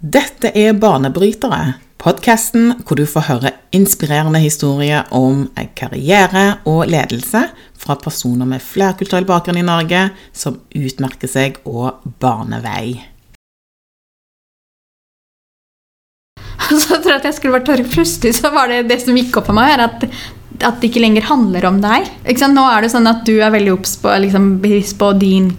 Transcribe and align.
Dette 0.00 0.48
er 0.56 0.72
Banebrytere, 0.80 1.74
podkasten 2.00 2.70
hvor 2.88 2.96
du 2.96 3.02
får 3.04 3.26
høre 3.26 3.50
inspirerende 3.76 4.40
historier 4.40 5.04
om 5.12 5.42
karriere 5.76 6.62
og 6.64 6.88
ledelse 6.88 7.42
fra 7.76 7.98
personer 8.00 8.48
med 8.48 8.64
flerkulturell 8.64 9.28
bakgrunn 9.28 9.60
i 9.60 9.66
Norge 9.66 10.06
som 10.32 10.56
utmerker 10.72 11.28
seg 11.28 11.60
og 11.68 12.00
baner 12.16 12.64
vei. 12.64 12.96
Så 16.64 16.96
jeg 16.96 17.04
tror 17.04 17.18
at 17.18 17.28
jeg 17.28 17.36
skulle 17.36 17.58
vært 17.58 17.68
tørr. 17.68 17.84
Plutselig 17.92 18.38
så 18.40 18.56
var 18.56 18.72
det 18.72 18.86
det 18.88 19.02
som 19.04 19.20
gikk 19.20 19.36
opp 19.36 19.52
for 19.52 19.60
meg, 19.60 19.84
at, 19.84 20.08
at 20.64 20.80
det 20.80 20.94
ikke 20.94 21.04
lenger 21.04 21.28
handler 21.28 21.68
om 21.68 21.84
deg. 21.84 22.08
Nå 22.24 22.70
er 22.72 22.86
det 22.86 22.94
sånn 22.96 23.10
at 23.10 23.26
du 23.28 23.36
er 23.36 23.52
veldig 23.52 23.76
obs 23.76 23.98
på, 24.00 24.16
liksom, 24.24 24.54
på 24.64 25.16
din 25.20 25.52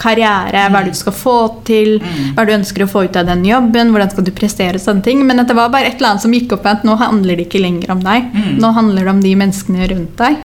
karriere, 0.00 0.66
hva 0.72 0.84
du 0.86 0.92
skal 0.96 1.14
få 1.16 1.36
til, 1.68 1.96
hva 2.36 2.46
du 2.46 2.54
ønsker 2.56 2.84
å 2.84 2.90
få 2.90 3.06
ut 3.08 3.18
av 3.18 3.28
den 3.28 3.44
jobben, 3.48 3.92
hvordan 3.94 4.12
skal 4.14 4.26
du 4.26 4.34
prestere, 4.34 4.78
og 4.78 4.84
sånne 4.84 5.06
ting. 5.06 5.24
Men 5.26 5.42
at 5.42 5.50
det 5.50 5.58
var 5.58 5.72
bare 5.74 5.90
et 5.90 5.98
eller 5.98 6.14
annet 6.14 6.26
som 6.26 6.34
gikk 6.36 6.56
opp 6.58 6.68
at 6.70 6.86
nå 6.86 6.98
handler 7.00 7.38
det 7.38 7.48
ikke 7.48 7.62
lenger 7.64 7.94
om 7.94 8.04
deg. 8.04 8.28
Nå 8.58 8.74
handler 8.76 9.04
det 9.04 9.16
om 9.16 9.24
de 9.24 9.34
menneskene 9.44 9.90
rundt 9.94 10.20
deg. 10.20 10.44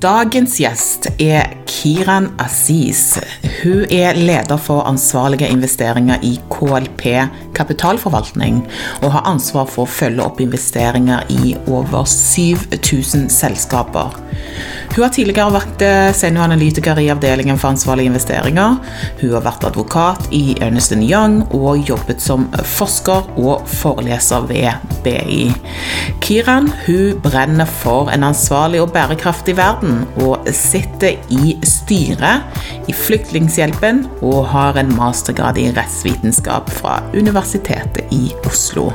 Dagens 0.00 0.54
gjest 0.56 1.10
er 1.20 1.59
Kiran 1.70 2.32
Aziz. 2.38 3.18
Hun 3.62 3.84
er 3.90 4.16
leder 4.18 4.58
for 4.58 4.82
ansvarlige 4.88 5.48
investeringer 5.48 6.18
i 6.26 6.32
KLP 6.50 7.04
kapitalforvaltning, 7.54 8.64
og 9.02 9.12
har 9.14 9.28
ansvar 9.30 9.68
for 9.70 9.86
å 9.86 9.92
følge 10.00 10.24
opp 10.26 10.42
investeringer 10.42 11.30
i 11.30 11.54
over 11.70 12.08
7000 12.10 13.30
selskaper. 13.30 14.18
Hun 14.90 15.04
har 15.04 15.12
tidligere 15.14 15.54
vært 15.54 15.82
senioranalytiker 16.18 16.98
i 16.98 17.08
avdelingen 17.12 17.58
for 17.60 17.70
ansvarlige 17.70 18.10
investeringer. 18.10 18.80
Hun 19.20 19.34
har 19.36 19.44
vært 19.44 19.66
advokat 19.68 20.26
i 20.34 20.56
Ernest 20.60 20.90
Young 20.98 21.44
og 21.54 21.86
jobbet 21.86 22.22
som 22.22 22.48
forsker 22.66 23.28
og 23.38 23.68
foreleser 23.70 24.48
ved 24.50 24.96
BI. 25.04 25.44
Kiran 26.24 26.70
hun 26.86 27.20
brenner 27.22 27.70
for 27.70 28.10
en 28.10 28.26
ansvarlig 28.26 28.82
og 28.82 28.90
bærekraftig 28.94 29.56
verden, 29.60 30.02
og 30.26 30.48
sitter 30.54 31.20
i 31.30 31.54
styret 31.66 32.90
i 32.90 32.96
Flyktninghjelpen 32.96 34.04
og 34.20 34.50
har 34.52 34.80
en 34.80 34.92
mastergrad 34.96 35.60
i 35.60 35.70
rettsvitenskap 35.76 36.70
fra 36.80 37.00
Universitetet 37.14 38.10
i 38.14 38.34
Oslo. 38.46 38.90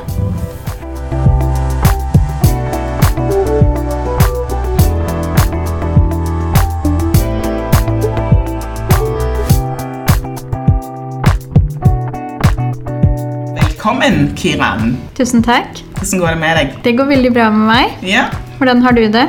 Velkommen, 13.86 14.32
Kiran. 14.34 14.96
Tusen 15.14 15.44
takk. 15.46 15.78
Hvordan 15.94 16.18
går 16.18 16.32
det 16.32 16.38
med 16.40 16.56
deg? 16.58 16.70
Det 16.82 16.92
går 16.98 17.06
veldig 17.06 17.30
bra 17.36 17.44
med 17.54 17.68
meg. 17.68 17.92
Ja, 18.02 18.24
Hvordan 18.58 18.80
har 18.82 18.96
du 18.96 19.04
det? 19.14 19.22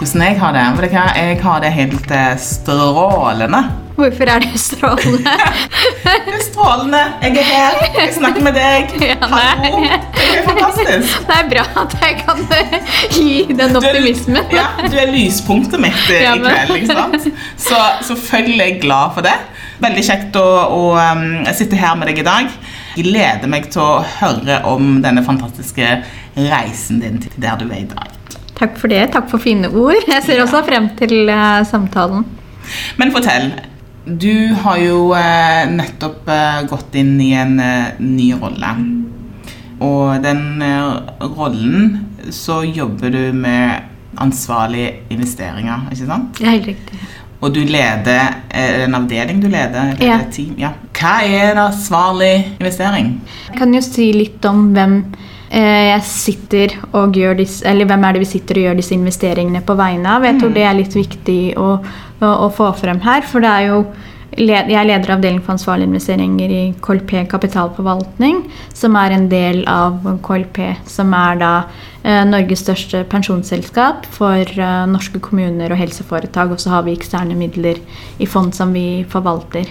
Hvordan 0.00 0.24
jeg 0.26 0.38
har 0.40 0.56
det? 0.56 0.88
Jeg 0.90 1.36
har 1.44 1.60
det 1.62 1.70
helt 1.76 2.10
eh, 2.10 2.32
strålende. 2.42 3.60
Hvorfor 3.94 4.32
er 4.34 4.42
det 4.42 4.58
strålende? 4.58 5.36
Det 6.26 6.34
er 6.34 6.42
strålende. 6.42 7.04
Jeg 7.22 7.38
er 7.38 7.46
her. 7.52 7.78
Jeg 8.00 8.10
snakker 8.18 8.42
med 8.42 8.58
deg. 8.58 8.90
Ja. 9.12 9.14
Hallo. 9.30 9.84
Det 9.86 10.26
er 10.40 10.44
fantastisk. 10.48 11.14
Det 11.30 11.38
er 11.38 11.48
bra 11.54 11.64
at 11.84 11.96
jeg 12.02 12.18
kan 12.24 12.42
eh, 12.58 12.92
gi 13.14 13.30
den 13.52 13.62
Du 13.62 13.78
er- 13.78 13.92
optimismen. 13.94 14.42
Ja, 14.58 14.66
du 14.90 14.98
er 15.04 15.14
lyspunktet 15.14 15.78
mitt 15.86 16.02
Ja, 16.10 16.34
i 16.34 16.42
kveld. 16.42 16.76
ikke 16.82 16.98
sant? 16.98 17.30
Så 17.62 17.78
selvfølgelig 18.10 18.58
er 18.60 18.72
jeg 18.74 18.82
glad 18.82 19.14
for 19.14 19.30
det. 19.30 19.38
Veldig 19.86 20.02
kjekt 20.10 20.36
å, 20.42 20.46
å 20.80 20.82
um, 20.98 21.44
sitte 21.54 21.78
her 21.78 21.94
med 21.94 22.10
deg 22.10 22.24
i 22.24 22.26
dag. 22.26 22.50
Gleder 22.94 23.50
meg 23.50 23.70
til 23.74 23.82
å 23.82 24.02
høre 24.20 24.60
om 24.70 24.98
denne 25.02 25.24
fantastiske 25.26 25.88
reisen 26.36 27.00
din 27.02 27.20
til 27.22 27.34
der 27.42 27.58
du 27.60 27.66
er 27.68 27.80
i 27.82 27.88
dag. 27.90 28.10
Takk 28.54 28.76
for 28.78 28.92
det. 28.92 29.02
Takk 29.14 29.26
for 29.32 29.42
fine 29.42 29.70
ord. 29.70 29.98
Jeg 30.06 30.22
ser 30.26 30.42
også 30.44 30.62
frem 30.66 30.88
til 30.98 31.26
uh, 31.26 31.64
samtalen. 31.66 32.26
Men 33.00 33.14
fortell. 33.14 33.50
Du 34.04 34.52
har 34.62 34.78
jo 34.82 35.08
uh, 35.16 35.64
nettopp 35.72 36.28
uh, 36.30 36.62
gått 36.70 36.94
inn 37.00 37.16
i 37.24 37.32
en 37.40 37.56
ny 37.98 38.30
rolle. 38.38 38.76
Og 39.82 40.22
den 40.22 40.62
rollen 41.34 42.30
så 42.32 42.62
jobber 42.62 43.10
du 43.12 43.34
med 43.36 43.90
ansvarlige 44.22 45.00
investeringer, 45.10 45.88
ikke 45.90 46.06
sant? 46.06 46.38
Det 46.38 46.46
er 46.46 46.54
helt 46.54 46.68
riktig. 46.70 47.00
Og 47.44 47.52
du 47.52 47.60
leder 47.68 48.38
eh, 48.48 48.84
en 48.86 48.96
avdeling 48.96 49.42
du 49.42 49.50
leder? 49.52 49.92
leder 49.98 50.06
Ja. 50.06 50.18
et 50.24 50.32
team? 50.32 50.54
ja. 50.58 50.72
Hva 50.94 51.18
er 51.26 51.50
en 51.50 51.58
ansvarlig 51.66 52.32
investering? 52.60 53.20
Jeg 53.50 53.58
kan 53.58 53.74
jo 53.74 53.82
si 53.84 54.06
litt 54.16 54.44
om 54.48 54.70
hvem 54.72 54.94
eh, 55.50 55.90
jeg 55.90 56.02
sitter 56.08 56.76
og 56.96 57.18
gjør 57.18 57.36
disse, 57.42 57.66
eller 57.68 57.84
hvem 57.90 58.06
er 58.08 58.16
det 58.16 58.22
vi 58.24 58.30
sitter 58.30 58.60
og 58.60 58.66
gjør 58.68 58.78
disse 58.80 58.94
investeringene 58.96 59.60
på 59.66 59.76
vegne 59.76 60.14
av. 60.16 60.24
Jeg 60.24 60.38
tror 60.40 60.54
det 60.56 60.64
er 60.64 60.78
litt 60.78 60.96
viktig 60.96 61.38
å, 61.60 61.68
å, 62.22 62.32
å 62.46 62.48
få 62.54 62.70
frem 62.78 63.02
her. 63.04 63.26
For 63.28 63.44
det 63.44 63.50
er 63.52 63.68
jo 63.74 63.82
jeg 64.34 64.74
er 64.74 64.86
leder 64.88 65.10
av 65.12 65.18
avdeling 65.18 65.40
for 65.44 65.54
ansvarlige 65.54 65.88
investeringer 65.92 66.50
i 66.50 66.62
KLP 66.82 67.12
kapitalforvaltning, 67.30 68.40
som 68.74 68.96
er 68.98 69.14
en 69.14 69.28
del 69.30 69.62
av 69.70 70.00
KLP, 70.26 70.58
som 70.90 71.14
er 71.14 71.38
da 71.38 71.52
eh, 72.02 72.24
Norges 72.26 72.64
største 72.64 73.04
pensjonsselskap 73.10 74.08
for 74.16 74.42
eh, 74.42 74.86
norske 74.90 75.22
kommuner 75.22 75.70
og 75.70 75.78
helseforetak. 75.78 76.50
Og 76.50 76.62
så 76.62 76.74
har 76.74 76.86
vi 76.86 76.96
eksterne 76.98 77.38
midler 77.38 77.78
i 78.18 78.26
fond 78.26 78.54
som 78.56 78.74
vi 78.74 79.04
forvalter. 79.10 79.70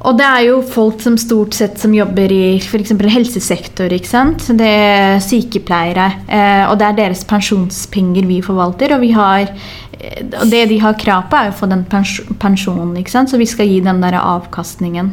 Og 0.00 0.16
det 0.16 0.24
er 0.24 0.44
jo 0.46 0.60
folk 0.64 1.02
som 1.04 1.18
stort 1.20 1.56
sett 1.56 1.76
som 1.80 1.92
jobber 1.92 2.32
i 2.32 2.56
f.eks. 2.56 2.94
helsesektor. 3.12 3.92
ikke 3.92 4.08
sant? 4.08 4.46
Det 4.56 4.70
er 4.70 5.20
sykepleiere. 5.24 6.06
Eh, 6.24 6.64
og 6.70 6.78
det 6.80 6.88
er 6.88 6.98
deres 7.02 7.26
pensjonspenger 7.28 8.28
vi 8.28 8.40
forvalter. 8.44 8.94
Og 8.96 9.04
vi 9.04 9.12
har, 9.12 9.44
eh, 9.98 10.22
og 10.40 10.48
det 10.48 10.66
de 10.72 10.80
har 10.80 10.96
krav 11.00 11.28
på, 11.28 11.36
er 11.36 11.52
å 11.52 11.58
få 11.58 11.68
den 11.68 11.84
pensjonen. 11.84 12.96
ikke 12.96 13.12
sant? 13.12 13.28
Så 13.28 13.40
vi 13.40 13.48
skal 13.50 13.68
gi 13.68 13.82
den 13.84 14.00
der 14.00 14.16
avkastningen. 14.22 15.12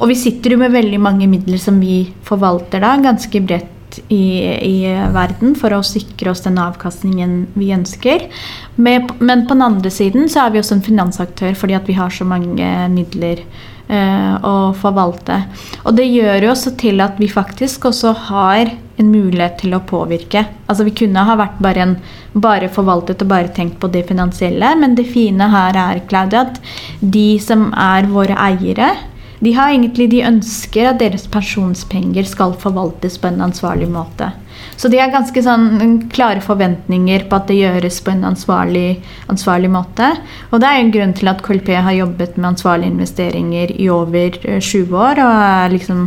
Og 0.00 0.10
vi 0.10 0.18
sitter 0.18 0.54
jo 0.54 0.58
med 0.58 0.74
veldig 0.74 1.00
mange 1.00 1.30
midler 1.30 1.58
som 1.58 1.78
vi 1.78 2.12
forvalter 2.26 2.82
da, 2.82 2.96
ganske 3.02 3.40
bredt 3.42 4.02
i, 4.08 4.42
i 4.62 4.76
verden 5.14 5.54
for 5.58 5.74
å 5.74 5.82
sikre 5.86 6.30
oss 6.30 6.44
den 6.44 6.58
avkastningen 6.58 7.48
vi 7.58 7.72
ønsker. 7.74 8.28
Men 8.76 9.08
på 9.08 9.54
den 9.54 9.62
andre 9.62 9.90
siden 9.90 10.28
så 10.30 10.44
er 10.44 10.54
vi 10.54 10.62
også 10.62 10.78
en 10.78 10.86
finansaktør 10.86 11.54
fordi 11.58 11.78
at 11.78 11.88
vi 11.88 11.98
har 11.98 12.10
så 12.14 12.26
mange 12.28 12.68
midler 12.94 13.42
eh, 13.88 14.34
å 14.44 14.72
forvalte. 14.78 15.42
Og 15.84 15.96
det 15.98 16.06
gjør 16.08 16.46
jo 16.46 16.52
også 16.52 16.74
til 16.80 17.02
at 17.04 17.18
vi 17.20 17.30
faktisk 17.32 17.88
også 17.90 18.14
har 18.28 18.72
en 18.98 19.10
mulighet 19.12 19.60
til 19.62 19.76
å 19.76 19.84
påvirke. 19.86 20.44
Altså 20.66 20.86
Vi 20.88 20.94
kunne 21.02 21.24
ha 21.26 21.36
vært 21.38 21.60
bare, 21.62 21.84
en, 21.84 21.94
bare 22.34 22.70
forvaltet 22.72 23.22
og 23.24 23.30
bare 23.30 23.52
tenkt 23.54 23.78
på 23.82 23.90
det 23.92 24.06
finansielle, 24.08 24.74
men 24.80 24.96
det 24.98 25.08
fine 25.12 25.50
her 25.52 25.78
er 25.78 26.02
Claudia, 26.10 26.46
at 26.48 26.58
de 27.00 27.28
som 27.42 27.68
er 27.72 28.10
våre 28.10 28.38
eiere, 28.48 28.90
de 29.38 29.52
har 29.54 29.70
egentlig, 29.70 30.08
de 30.10 30.24
ønsker 30.26 30.90
at 30.90 31.00
deres 31.02 31.28
pensjonspenger 31.30 32.26
skal 32.26 32.56
forvaltes 32.58 33.18
på 33.22 33.30
en 33.30 33.42
ansvarlig 33.48 33.88
måte. 33.92 34.32
Så 34.78 34.90
de 34.90 34.98
har 34.98 35.12
ganske 35.12 35.42
sånn 35.42 36.08
klare 36.10 36.42
forventninger 36.42 37.26
på 37.30 37.38
at 37.38 37.48
det 37.50 37.58
gjøres 37.60 38.00
på 38.02 38.12
en 38.12 38.24
ansvarlig, 38.26 39.00
ansvarlig 39.30 39.70
måte. 39.74 40.10
Og 40.50 40.62
det 40.62 40.70
er 40.70 40.82
en 40.82 40.92
grunn 40.94 41.14
til 41.18 41.30
at 41.30 41.42
KLP 41.46 41.72
har 41.86 41.96
jobbet 41.96 42.38
med 42.38 42.52
ansvarlige 42.52 42.94
investeringer 42.94 43.74
i 43.74 43.88
over 43.94 44.38
eh, 44.42 44.60
20 44.62 44.98
år 44.98 45.22
og 45.22 45.42
er 45.48 45.74
liksom 45.74 46.06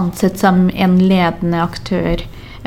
ansett 0.00 0.38
som 0.38 0.66
en 0.74 0.98
ledende 1.02 1.62
aktør 1.62 2.22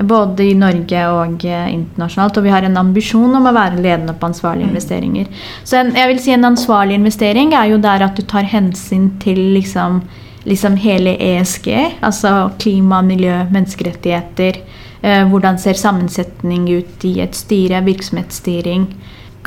både 0.08 0.46
i 0.50 0.56
Norge 0.58 1.04
og 1.12 1.46
eh, 1.46 1.70
internasjonalt. 1.74 2.38
Og 2.38 2.46
vi 2.46 2.54
har 2.54 2.66
en 2.68 2.80
ambisjon 2.82 3.38
om 3.38 3.48
å 3.48 3.54
være 3.56 3.82
ledende 3.82 4.16
på 4.18 4.30
ansvarlige 4.30 4.70
investeringer. 4.70 5.30
Så 5.64 5.80
en, 5.80 5.94
jeg 5.98 6.12
vil 6.12 6.22
si 6.24 6.36
en 6.36 6.50
ansvarlig 6.52 7.00
investering 7.00 7.56
er 7.58 7.72
jo 7.72 7.80
der 7.84 8.06
at 8.08 8.18
du 8.18 8.26
tar 8.28 8.48
hensyn 8.50 9.12
til 9.24 9.40
liksom, 9.56 10.02
liksom 10.50 10.78
hele 10.82 11.16
ESG, 11.22 11.72
altså 12.02 12.52
klima, 12.62 13.02
miljø, 13.06 13.42
menneskerettigheter. 13.54 14.62
Eh, 15.02 15.24
hvordan 15.30 15.58
ser 15.62 15.80
sammensetning 15.80 16.70
ut 16.70 17.08
i 17.10 17.18
et 17.24 17.38
styre, 17.38 17.82
virksomhetsstyring. 17.88 18.86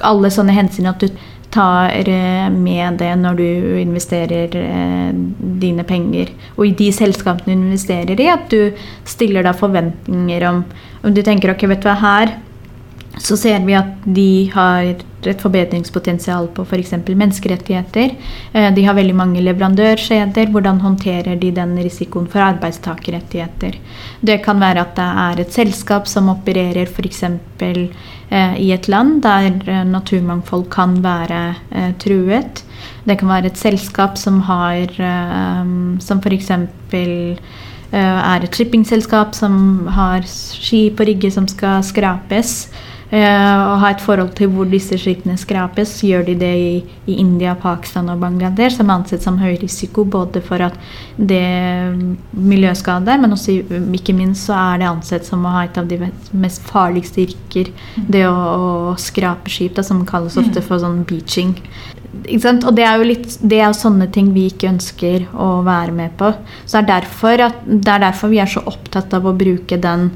Alle 0.02 0.30
sånne 0.34 0.56
hensyn 0.56 0.90
at 0.90 1.02
du 1.02 1.12
tar 1.54 2.08
eh, 2.10 2.48
med 2.50 2.98
det 3.00 3.12
når 3.20 3.38
du 3.38 3.46
investerer 3.80 4.56
eh, 4.58 5.12
dine 5.62 5.86
penger. 5.86 6.32
Og 6.56 6.68
i 6.68 6.74
de 6.78 6.90
selskapene 6.94 7.54
du 7.54 7.68
investerer 7.68 8.20
i, 8.20 8.30
at 8.32 8.50
du 8.52 8.74
stiller 9.08 9.46
deg 9.46 9.60
forventninger 9.60 10.50
om 10.50 10.64
Om 11.04 11.12
du 11.12 11.20
tenker 11.20 11.50
ok, 11.52 11.66
vet 11.68 11.82
du 11.82 11.88
hva, 11.90 11.98
her 12.00 12.30
så 13.22 13.36
ser 13.38 13.62
vi 13.66 13.76
at 13.78 14.04
de 14.04 14.50
har 14.54 14.94
et 15.24 15.40
forbedringspotensial 15.40 16.48
på 16.54 16.64
f.eks. 16.66 16.92
menneskerettigheter. 17.06 18.14
Eh, 18.52 18.70
de 18.74 18.84
har 18.84 18.96
veldig 18.96 19.14
mange 19.16 19.42
leverandørskjeder. 19.44 20.50
Hvordan 20.52 20.80
håndterer 20.82 21.38
de 21.40 21.52
den 21.54 21.76
risikoen 21.78 22.26
for 22.30 22.44
arbeidstakerrettigheter? 22.44 23.78
Det 24.20 24.40
kan 24.44 24.60
være 24.60 24.84
at 24.84 24.94
det 24.98 25.08
er 25.24 25.42
et 25.44 25.54
selskap 25.54 26.10
som 26.10 26.30
opererer 26.32 26.90
f.eks. 26.90 27.22
Eh, 27.24 28.56
i 28.60 28.72
et 28.74 28.88
land 28.88 29.22
der 29.24 29.50
eh, 29.66 29.84
naturmangfold 29.88 30.68
kan 30.72 30.98
være 31.04 31.42
truet. 32.02 32.64
Det 33.06 33.18
kan 33.20 33.30
være 33.30 33.52
et 33.52 33.60
selskap 33.60 34.18
som 34.18 34.40
har 34.48 34.90
som 36.00 36.20
f.eks. 36.20 36.50
er 37.94 38.44
et 38.44 38.56
shippingselskap 38.56 39.34
som 39.36 39.86
har 39.92 40.24
ski 40.26 40.88
på 40.96 41.06
Rygge 41.06 41.30
som 41.30 41.46
skal 41.48 41.84
skrapes. 41.84 42.66
Eh, 43.14 43.60
og 43.68 43.76
ha 43.78 43.92
et 43.92 44.02
forhold 44.02 44.32
til 44.34 44.48
hvor 44.50 44.66
disse 44.66 44.96
skipene 44.98 45.36
skrapes. 45.38 45.92
Gjør 46.02 46.24
de 46.26 46.34
det 46.40 46.50
i, 46.58 46.72
i, 47.06 47.18
India, 47.22 47.52
Pakistan 47.54 48.10
og 48.10 48.18
Bangladesh, 48.24 48.80
som 48.80 48.90
er 48.90 48.96
ansett 48.96 49.22
som 49.22 49.38
høy 49.38 49.52
risiko 49.60 50.02
både 50.02 50.42
for 50.42 50.64
at 50.66 50.74
det 51.14 51.44
miljøskader, 52.34 53.20
men 53.22 53.36
også 53.36 53.60
ikke 54.00 54.16
minst 54.18 54.48
så 54.48 54.58
er 54.58 54.82
det 54.82 54.90
ansett 54.90 55.28
som 55.28 55.46
å 55.46 55.54
ha 55.54 55.62
et 55.68 55.78
av 55.78 55.86
de 55.90 56.00
mest 56.32 56.66
farligste 56.66 57.22
yrker. 57.28 57.70
Det 58.10 58.26
å, 58.26 58.34
å 58.34 58.98
skrape 58.98 59.52
skip, 59.52 59.76
da, 59.78 59.86
som 59.86 60.02
kalles 60.08 60.40
ofte 60.40 60.58
mm. 60.58 60.66
for 60.66 60.82
sånn 60.82 61.04
beaching. 61.06 61.54
Og 62.34 62.70
det 62.74 62.86
er 62.86 62.98
jo 62.98 63.10
litt, 63.14 63.36
det 63.46 63.62
er 63.62 63.74
sånne 63.78 64.10
ting 64.14 64.34
vi 64.34 64.48
ikke 64.50 64.72
ønsker 64.72 65.28
å 65.38 65.60
være 65.66 65.94
med 65.94 66.18
på. 66.18 66.34
Så 66.64 66.80
det 66.80 66.82
er 66.82 66.94
derfor, 66.96 67.46
at, 67.46 67.62
det 67.62 67.94
er 67.94 68.08
derfor 68.08 68.34
vi 68.34 68.42
er 68.42 68.50
så 68.50 68.64
opptatt 68.66 69.14
av 69.14 69.30
å 69.30 69.38
bruke 69.38 69.78
den 69.78 70.10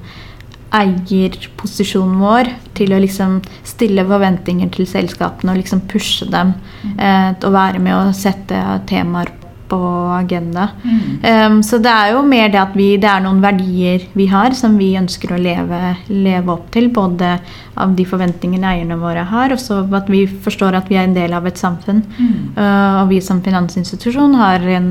eierposisjonen 0.74 2.18
vår 2.20 2.52
til 2.76 2.92
å 2.92 3.00
liksom 3.00 3.38
stille 3.66 4.04
forventninger 4.08 4.70
til 4.74 4.88
selskapene 4.88 5.54
og 5.54 5.62
liksom 5.62 5.84
pushe 5.88 6.28
dem 6.28 6.52
mm. 6.52 6.94
eh, 6.98 7.28
til 7.38 7.48
å 7.48 7.54
være 7.54 7.82
med 7.82 7.96
og 7.96 8.16
sette 8.16 8.60
temaer 8.90 9.32
på 9.68 9.78
agenda. 10.16 10.68
Mm. 10.82 11.52
Um, 11.52 11.62
så 11.62 11.78
det 11.82 11.92
er 11.92 12.12
jo 12.14 12.22
mer 12.26 12.48
det 12.52 12.60
at 12.60 12.76
vi, 12.76 12.88
det 13.00 13.08
er 13.10 13.24
noen 13.24 13.40
verdier 13.44 14.06
vi 14.16 14.28
har 14.30 14.56
som 14.56 14.78
vi 14.80 14.94
ønsker 14.98 15.34
å 15.34 15.40
leve, 15.40 15.80
leve 16.08 16.54
opp 16.54 16.70
til. 16.74 16.88
Både 16.94 17.34
av 17.78 17.92
de 17.98 18.06
forventningene 18.08 18.70
eierne 18.72 18.98
våre 19.00 19.26
har, 19.28 19.52
og 19.54 19.60
så 19.62 19.82
at 19.98 20.08
vi 20.10 20.24
forstår 20.26 20.78
at 20.78 20.88
vi 20.90 20.98
er 20.98 21.08
en 21.08 21.16
del 21.16 21.36
av 21.36 21.46
et 21.48 21.60
samfunn. 21.60 22.00
Mm. 22.16 22.30
Uh, 22.56 23.02
og 23.02 23.12
vi 23.12 23.20
som 23.24 23.42
finansinstitusjon 23.44 24.38
har 24.40 24.64
en 24.78 24.88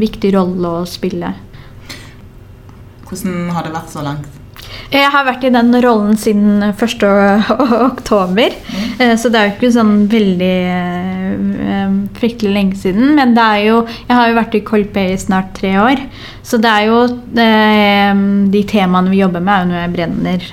viktig 0.00 0.32
rolle 0.38 0.72
å 0.80 0.86
spille. 0.88 1.34
Hvordan 3.04 3.52
har 3.54 3.66
det 3.68 3.76
vært 3.76 3.92
så 3.92 4.06
langt? 4.06 4.43
Jeg 4.94 5.10
har 5.10 5.24
vært 5.26 5.44
i 5.46 5.52
den 5.54 5.74
rollen 5.82 6.14
siden 6.18 6.62
1. 6.68 7.04
oktober. 7.90 8.54
Mm. 9.00 9.16
Så 9.18 9.30
det 9.32 9.40
er 9.40 9.48
jo 9.48 9.54
ikke 9.56 9.72
sånn 9.74 9.94
veldig 10.10 10.52
eh, 10.70 11.96
fryktelig 12.18 12.54
lenge 12.54 12.78
siden. 12.78 13.14
Men 13.18 13.34
det 13.36 13.44
er 13.44 13.64
jo 13.68 13.80
Jeg 13.86 14.14
har 14.14 14.30
jo 14.30 14.38
vært 14.38 14.54
i 14.54 14.62
Colpay 14.68 15.14
i 15.14 15.20
snart 15.20 15.54
tre 15.58 15.74
år. 15.82 16.04
Så 16.46 16.60
det 16.62 16.70
er 16.70 16.88
jo 16.90 17.02
eh, 17.42 18.24
De 18.54 18.64
temaene 18.70 19.10
vi 19.10 19.22
jobber 19.22 19.42
med, 19.42 19.54
er 19.54 19.64
jo 19.64 19.70
noe 19.72 19.84
jeg 19.84 19.94
brenner 19.98 20.50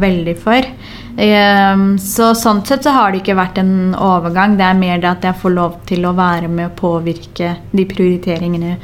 veldig 0.00 0.38
for. 0.42 0.70
Så 1.16 2.26
sånn 2.36 2.58
sett 2.68 2.84
så 2.84 2.92
har 2.92 3.12
det 3.12 3.22
ikke 3.22 3.38
vært 3.38 3.56
en 3.62 3.94
overgang. 3.96 4.58
Det 4.58 4.66
er 4.66 4.76
mer 4.76 4.98
det 5.00 5.08
at 5.08 5.24
jeg 5.24 5.40
får 5.40 5.54
lov 5.54 5.78
til 5.88 6.04
å 6.04 6.12
være 6.12 6.50
med 6.52 6.68
å 6.68 6.74
påvirke 6.76 7.54
de 7.72 7.86
prioriteringene 7.88 8.74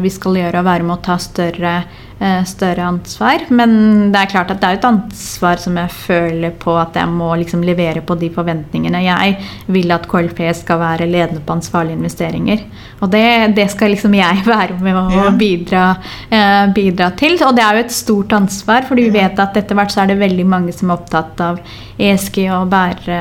vi 0.00 0.12
skal 0.14 0.38
gjøre, 0.40 0.62
og 0.62 0.70
være 0.70 0.86
med 0.88 0.96
å 0.96 1.04
ta 1.04 1.18
større 1.20 1.74
Eh, 2.11 2.11
større 2.46 2.84
ansvar. 2.86 3.46
Men 3.50 3.72
det 4.12 4.20
er 4.20 4.30
klart 4.30 4.52
at 4.52 4.60
det 4.62 4.68
er 4.68 4.78
et 4.78 4.86
ansvar 4.86 5.58
som 5.58 5.78
jeg 5.80 5.90
føler 5.94 6.54
på 6.60 6.74
at 6.78 6.96
jeg 6.98 7.10
må 7.10 7.32
liksom 7.40 7.64
levere 7.66 8.02
på 8.06 8.14
de 8.20 8.28
forventningene. 8.32 9.00
Jeg 9.02 9.36
vil 9.72 9.90
at 9.94 10.06
KLP 10.10 10.44
skal 10.54 10.80
være 10.82 11.08
ledende 11.10 11.42
på 11.42 11.56
ansvarlige 11.56 11.98
investeringer. 11.98 12.62
Og 13.02 13.10
det, 13.10 13.24
det 13.56 13.66
skal 13.72 13.94
liksom 13.94 14.14
jeg 14.14 14.44
være 14.54 14.78
med 14.82 14.98
å 14.98 15.32
bidra, 15.38 15.84
eh, 16.30 16.64
bidra, 16.74 17.10
til. 17.18 17.36
Og 17.42 17.56
det 17.56 17.66
er 17.66 17.78
jo 17.78 17.84
et 17.86 17.96
stort 17.96 18.36
ansvar, 18.38 18.86
for 18.88 19.00
vi 19.00 19.08
vet 19.14 19.38
at 19.42 19.58
etter 19.58 19.78
hvert 19.78 19.94
så 19.94 20.04
er 20.04 20.12
det 20.12 20.20
veldig 20.22 20.46
mange 20.48 20.74
som 20.76 20.90
er 20.90 21.00
opptatt 21.00 21.42
av 21.42 21.60
ESG 22.02 22.44
og 22.54 22.70
bære, 22.72 23.20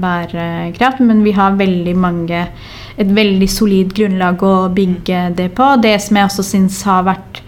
bærekraft, 0.00 1.02
men 1.04 1.24
vi 1.24 1.34
har 1.36 1.56
veldig 1.60 1.96
mange 1.98 2.46
et 2.94 3.10
veldig 3.10 3.48
solid 3.50 3.94
grunnlag 3.96 4.42
å 4.46 4.68
bygge 4.74 5.30
det 5.38 5.48
på. 5.58 5.72
Det 5.82 5.96
som 6.02 6.18
jeg 6.18 6.28
også 6.28 6.44
syns 6.46 6.82
har 6.86 7.06
vært 7.08 7.40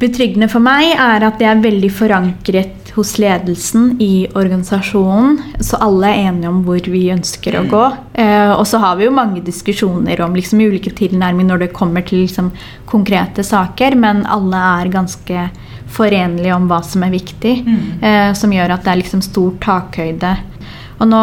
Betryggende 0.00 0.48
for 0.48 0.64
meg 0.64 0.94
er 0.94 1.26
at 1.26 1.40
det 1.40 1.46
er 1.48 1.60
veldig 1.60 1.90
forankret 1.92 2.80
hos 2.96 3.14
ledelsen 3.20 3.92
i 4.02 4.24
organisasjonen, 4.32 5.36
så 5.60 5.78
alle 5.84 6.08
er 6.08 6.30
enige 6.30 6.50
om 6.50 6.62
hvor 6.66 6.88
vi 6.90 7.02
ønsker 7.12 7.58
å 7.58 7.64
mm. 7.66 7.68
gå. 7.70 7.82
Eh, 8.24 8.52
og 8.54 8.64
så 8.66 8.80
har 8.82 8.96
vi 8.98 9.06
jo 9.06 9.14
mange 9.14 9.42
diskusjoner 9.44 10.22
om 10.24 10.34
liksom, 10.36 10.62
ulike 10.64 10.92
tilnærminger 10.96 11.52
når 11.52 11.64
det 11.66 11.74
kommer 11.76 12.06
til 12.06 12.24
liksom, 12.24 12.48
konkrete 12.88 13.44
saker, 13.46 13.98
men 14.00 14.24
alle 14.24 14.64
er 14.80 14.94
ganske 14.94 15.50
forenlige 15.90 16.56
om 16.56 16.68
hva 16.70 16.80
som 16.86 17.04
er 17.04 17.14
viktig, 17.14 17.54
mm. 17.66 17.84
eh, 18.00 18.30
som 18.38 18.56
gjør 18.56 18.74
at 18.74 18.86
det 18.86 18.94
er 18.94 19.02
liksom 19.02 19.24
stor 19.26 19.52
takhøyde 19.62 20.32
og 21.00 21.08
nå, 21.08 21.20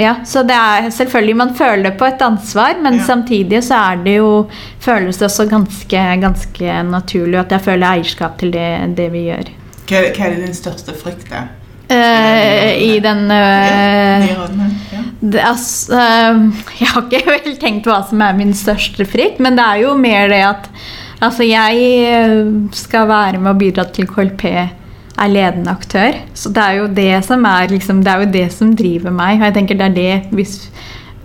ja, 0.00 0.14
så 0.24 0.42
det 0.48 0.56
er 0.56 0.88
selvfølgelig 0.94 1.36
Man 1.36 1.50
føler 1.56 1.92
på 2.00 2.06
et 2.08 2.22
ansvar, 2.24 2.78
men 2.80 2.96
ja. 2.96 3.04
samtidig 3.04 3.60
så 3.66 3.82
er 3.92 4.02
det 4.06 4.16
jo 4.16 4.30
føles 4.80 5.20
det 5.20 5.28
også 5.28 5.44
ganske, 5.50 6.04
ganske 6.22 6.82
naturlig 6.88 7.42
at 7.42 7.52
jeg 7.52 7.66
føler 7.66 7.88
eierskap 7.90 8.38
til 8.40 8.54
det, 8.54 8.70
det 8.96 9.10
vi 9.12 9.26
gjør. 9.28 9.52
Hva, 9.88 10.00
hva, 10.16 10.30
er 10.30 10.38
din 10.40 10.56
største 10.56 10.96
frykt? 10.96 11.28
Uh, 11.88 12.72
I 12.84 12.98
den 13.00 13.22
uh, 13.32 14.24
ja, 14.28 14.48
det, 15.20 15.40
altså, 15.40 15.96
uh, 15.96 16.66
Jeg 16.76 16.90
har 16.92 17.06
ikke 17.06 17.22
vel 17.34 17.60
tenkt 17.60 17.88
hva 17.88 18.02
som 18.08 18.24
er 18.24 18.36
min 18.36 18.52
største 18.56 19.04
frykt, 19.08 19.40
men 19.44 19.56
det 19.56 19.64
er 19.64 19.84
jo 19.84 19.94
mer 20.00 20.32
det 20.32 20.42
at 20.48 20.72
Altså, 21.18 21.42
jeg 21.42 22.68
skal 22.78 23.08
være 23.10 23.40
med 23.42 23.50
og 23.50 23.58
bidra 23.58 23.82
til 23.90 24.06
KLP 24.06 24.44
er 25.18 25.32
ledende 25.32 25.72
aktør. 25.72 26.18
Så 26.38 26.52
det 26.54 26.64
er 26.64 26.78
jo 26.80 26.88
det 26.98 27.12
som 27.26 27.44
er 27.48 27.72
liksom, 27.72 28.02
det 28.04 28.12
er 28.12 28.24
jo 28.24 28.32
det 28.38 28.46
som 28.54 28.74
driver 28.78 29.14
meg. 29.14 29.40
Og 29.40 29.48
jeg 29.48 29.56
tenker 29.58 29.78
det 29.78 29.88
er 29.88 29.96
det, 29.96 30.36
hvis, 30.36 30.56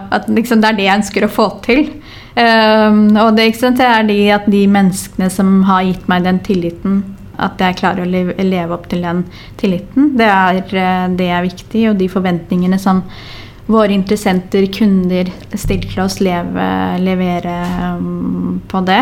at, 0.09 0.27
liksom, 0.27 0.63
det, 0.63 0.69
er 0.69 0.79
det 0.79 0.87
jeg 0.87 1.01
ønsker 1.01 1.27
å 1.27 1.33
få 1.33 1.49
til. 1.65 1.85
Um, 2.33 3.11
og 3.21 3.35
det, 3.37 3.51
sant, 3.59 3.77
det 3.77 3.85
er 3.85 4.07
de, 4.07 4.17
at 4.33 4.49
de 4.49 4.63
menneskene 4.71 5.29
som 5.33 5.59
har 5.69 5.85
gitt 5.85 6.09
meg 6.09 6.25
den 6.25 6.41
tilliten, 6.45 7.03
at 7.41 7.61
jeg 7.61 7.77
klarer 7.79 8.05
å 8.05 8.09
leve, 8.09 8.35
leve 8.45 8.75
opp 8.75 8.89
til 8.91 9.05
den 9.05 9.23
tilliten, 9.61 10.11
det 10.17 10.27
er, 10.29 10.59
eh, 10.61 11.07
det 11.17 11.29
er 11.33 11.45
viktig. 11.45 11.87
Og 11.89 11.97
de 11.97 12.09
forventningene 12.09 12.77
som 12.81 13.01
våre 13.69 13.95
interessenter, 13.95 14.67
kunder, 14.75 15.29
stiller 15.55 15.87
til 15.87 16.03
oss, 16.03 16.19
leve, 16.23 16.67
levere 17.01 17.55
um, 17.97 18.59
på 18.69 18.83
det. 18.85 19.01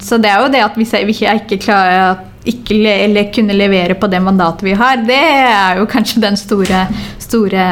Så 0.00 0.20
det 0.22 0.30
er 0.30 0.44
jo 0.44 0.52
det 0.52 0.62
at 0.64 0.78
hvis 0.78 0.94
jeg, 0.94 1.08
hvis 1.08 1.22
jeg 1.24 1.42
ikke 1.42 1.64
klarer 1.66 2.02
at 2.12 2.24
ikke 2.50 2.78
le, 2.78 3.24
kunne 3.34 3.56
levere 3.56 3.96
på 3.98 4.08
det 4.10 4.20
mandatet 4.22 4.66
vi 4.66 4.74
har, 4.78 5.00
det 5.06 5.18
er 5.18 5.80
jo 5.80 5.86
kanskje 5.90 6.22
den 6.24 6.38
store, 6.40 6.86
store 7.22 7.66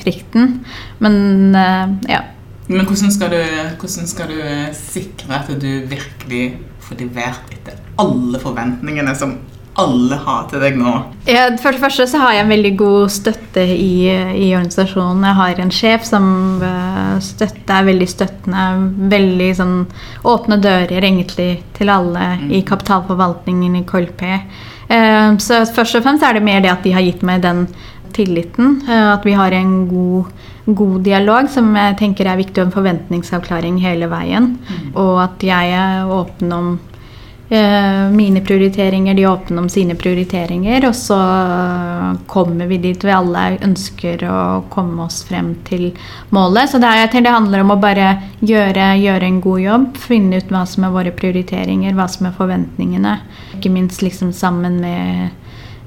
frykten. 0.00 0.60
Men 1.02 1.16
uh, 1.56 1.96
ja. 2.10 2.24
Men 2.70 2.86
hvordan 2.86 3.10
skal, 3.10 3.32
du, 3.34 3.62
hvordan 3.82 4.06
skal, 4.06 4.30
du, 4.30 4.74
sikre 4.78 5.40
at 5.40 5.48
du 5.58 5.70
virkelig 5.90 6.44
får 6.86 7.00
levert 7.00 7.54
etter 7.54 7.80
alle 7.98 8.38
forventningene 8.42 9.14
som 9.18 9.34
alle 9.80 10.20
har 10.24 10.46
til 10.50 10.62
deg 10.62 10.78
nå? 10.80 10.96
Jeg, 11.28 11.58
for 11.62 11.76
det 11.76 11.82
første 11.82 12.06
så 12.10 12.20
har 12.22 12.34
jeg 12.36 12.46
en 12.46 12.54
veldig 12.54 12.74
god 12.80 13.12
støtte 13.12 13.64
i, 13.64 14.08
i 14.08 14.50
organisasjonen. 14.54 15.26
Jeg 15.28 15.38
har 15.40 15.64
en 15.64 15.74
sjef 15.74 16.06
som 16.08 16.30
støtter 17.20 17.60
støtte, 17.60 17.78
er 17.78 17.88
veldig 17.88 18.08
støttende. 18.08 18.64
Veldig 19.10 19.50
sånn 19.56 19.76
åpne 20.24 20.60
dører 20.60 21.04
egentlig 21.04 21.62
til 21.76 21.90
alle 21.90 22.36
mm. 22.40 22.50
i 22.52 22.62
kapitalforvaltningen 22.62 23.76
i 23.76 23.84
KLP. 23.84 24.22
Uh, 24.90 25.38
så 25.38 25.64
først 25.64 25.96
og 25.96 26.04
fremst 26.04 26.24
er 26.26 26.34
det 26.34 26.44
mer 26.44 26.60
det 26.60 26.72
at 26.72 26.84
de 26.84 26.94
har 26.94 27.04
gitt 27.04 27.22
meg 27.22 27.42
den 27.42 27.66
tilliten. 28.12 28.80
Uh, 28.88 29.14
at 29.14 29.26
vi 29.26 29.36
har 29.38 29.52
en 29.52 29.86
god, 29.88 30.30
god 30.66 31.00
dialog 31.06 31.50
som 31.50 31.74
jeg 31.76 31.98
tenker 32.00 32.26
er 32.26 32.40
viktig, 32.40 32.58
og 32.60 32.68
en 32.68 32.76
forventningsavklaring 32.76 33.80
hele 33.82 34.10
veien. 34.10 34.56
Mm. 34.58 34.94
Og 34.94 35.16
at 35.22 35.42
jeg 35.46 35.74
er 35.76 36.10
åpen 36.10 36.52
om 36.52 36.78
Eh, 36.78 36.89
mine 38.12 38.40
prioriteringer, 38.40 39.14
de 39.14 39.26
åpne 39.26 39.58
om 39.58 39.68
sine 39.68 39.96
prioriteringer, 39.98 40.84
og 40.86 40.94
så 40.94 41.16
kommer 42.30 42.66
vi 42.70 42.78
dit 42.78 43.04
vi 43.04 43.10
alle 43.10 43.56
ønsker 43.66 44.22
å 44.30 44.42
komme 44.70 45.02
oss 45.02 45.24
frem 45.26 45.56
til 45.66 45.88
målet. 46.30 46.70
Så 46.70 46.78
det, 46.78 46.86
er, 46.86 47.10
det 47.10 47.34
handler 47.34 47.64
om 47.64 47.74
å 47.74 47.80
bare 47.82 48.12
gjøre, 48.38 48.92
gjøre, 49.02 49.26
en 49.26 49.42
god 49.42 49.64
jobb, 49.64 49.88
finne 49.98 50.38
ut 50.38 50.54
hva 50.54 50.62
som 50.70 50.86
er 50.86 50.94
våre 50.94 51.14
prioriteringer, 51.16 51.96
hva 51.98 52.06
som 52.12 52.30
er 52.30 52.38
forventningene. 52.38 53.18
Ikke 53.58 53.74
minst 53.74 54.06
liksom 54.06 54.30
sammen 54.36 54.78
med, 54.84 55.34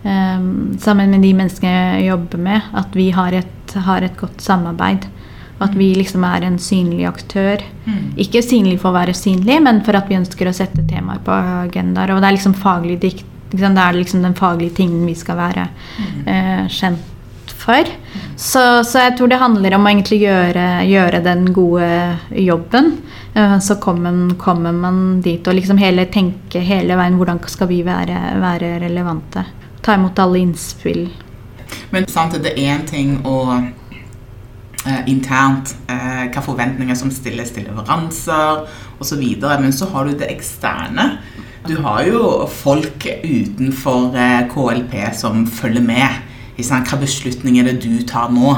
um, 0.03 0.75
sammen 0.83 1.15
med 1.15 1.23
de 1.23 1.31
menneskene 1.39 1.75
jeg 2.01 2.09
jobber 2.11 2.43
med, 2.49 2.71
at 2.75 2.99
vi 2.99 3.07
har 3.15 3.39
et, 3.39 3.77
har 3.87 4.03
et 4.03 4.19
godt 4.19 4.43
samarbeid. 4.43 5.07
At 5.61 5.75
vi 5.77 5.91
liksom 5.95 6.23
er 6.27 6.47
en 6.47 6.57
synlig 6.59 7.05
aktør. 7.07 7.61
Mm. 7.85 8.15
Ikke 8.23 8.41
synlig 8.43 8.79
for 8.81 8.91
å 8.91 8.97
være 8.97 9.13
synlig, 9.17 9.59
men 9.63 9.83
for 9.85 9.97
at 9.99 10.09
vi 10.09 10.17
ønsker 10.17 10.49
å 10.49 10.55
sette 10.55 10.83
temaer 10.89 11.21
på 11.23 11.35
agendaer. 11.35 12.15
Og 12.15 12.23
det 12.23 12.29
er 12.29 12.37
liksom 12.39 12.57
faglig 12.57 12.99
dikt. 13.03 13.29
Liksom, 13.53 13.75
det 13.77 13.83
er 13.83 13.97
liksom 13.99 14.23
den 14.25 14.33
faglige 14.33 14.79
tingen 14.79 15.03
vi 15.05 15.13
skal 15.13 15.37
være 15.37 15.67
mm. 15.69 16.21
eh, 16.25 16.63
kjent 16.73 17.11
for. 17.63 17.89
Så, 18.35 18.83
så, 18.83 18.99
jeg 19.05 19.17
tror 19.17 19.29
det 19.31 19.39
handler 19.41 19.75
om 19.77 19.85
å 19.85 19.91
egentlig 19.91 20.23
gjøre, 20.23 20.65
gjøre 20.89 21.21
den 21.25 21.45
gode 21.55 21.89
jobben. 22.43 22.95
Uh, 23.35 23.57
så 23.63 23.77
kommer, 23.81 24.35
kommer, 24.41 24.73
man 24.75 25.21
dit 25.25 25.47
og 25.47 25.57
liksom 25.57 25.79
hele 25.81 26.05
tenke 26.13 26.61
hele 26.61 26.97
veien 26.99 27.17
hvordan 27.17 27.41
skal 27.49 27.69
vi 27.71 27.81
være, 27.85 28.19
være 28.41 28.75
relevante. 28.83 29.45
Ta 29.83 29.97
imot 29.97 30.19
alle 30.21 30.43
innspill. 30.43 31.07
Men 31.93 32.09
sant, 32.11 32.35
det 32.41 32.53
er 32.53 32.75
én 32.75 32.85
ting 32.89 33.15
å 33.25 33.37
internt 35.07 35.75
uh, 35.87 36.25
hva 36.27 36.41
forventninger 36.43 36.97
som 36.99 37.11
stilles 37.13 37.53
til 37.55 37.69
leveranser 37.69 38.65
osv., 38.99 39.23
men 39.61 39.71
så 39.71 39.87
har 39.93 40.09
du 40.09 40.17
det 40.19 40.27
eksterne. 40.33 41.05
Du 41.63 41.77
har 41.85 42.03
jo 42.03 42.43
folk 42.51 43.07
utenfor 43.23 44.11
KLP 44.51 44.97
som 45.15 45.45
følger 45.47 45.85
med 45.85 46.33
Hvilke 46.53 46.97
beslutninger 47.01 47.65
det 47.65 47.79
du 47.81 48.03
tar 48.05 48.29
nå 48.29 48.51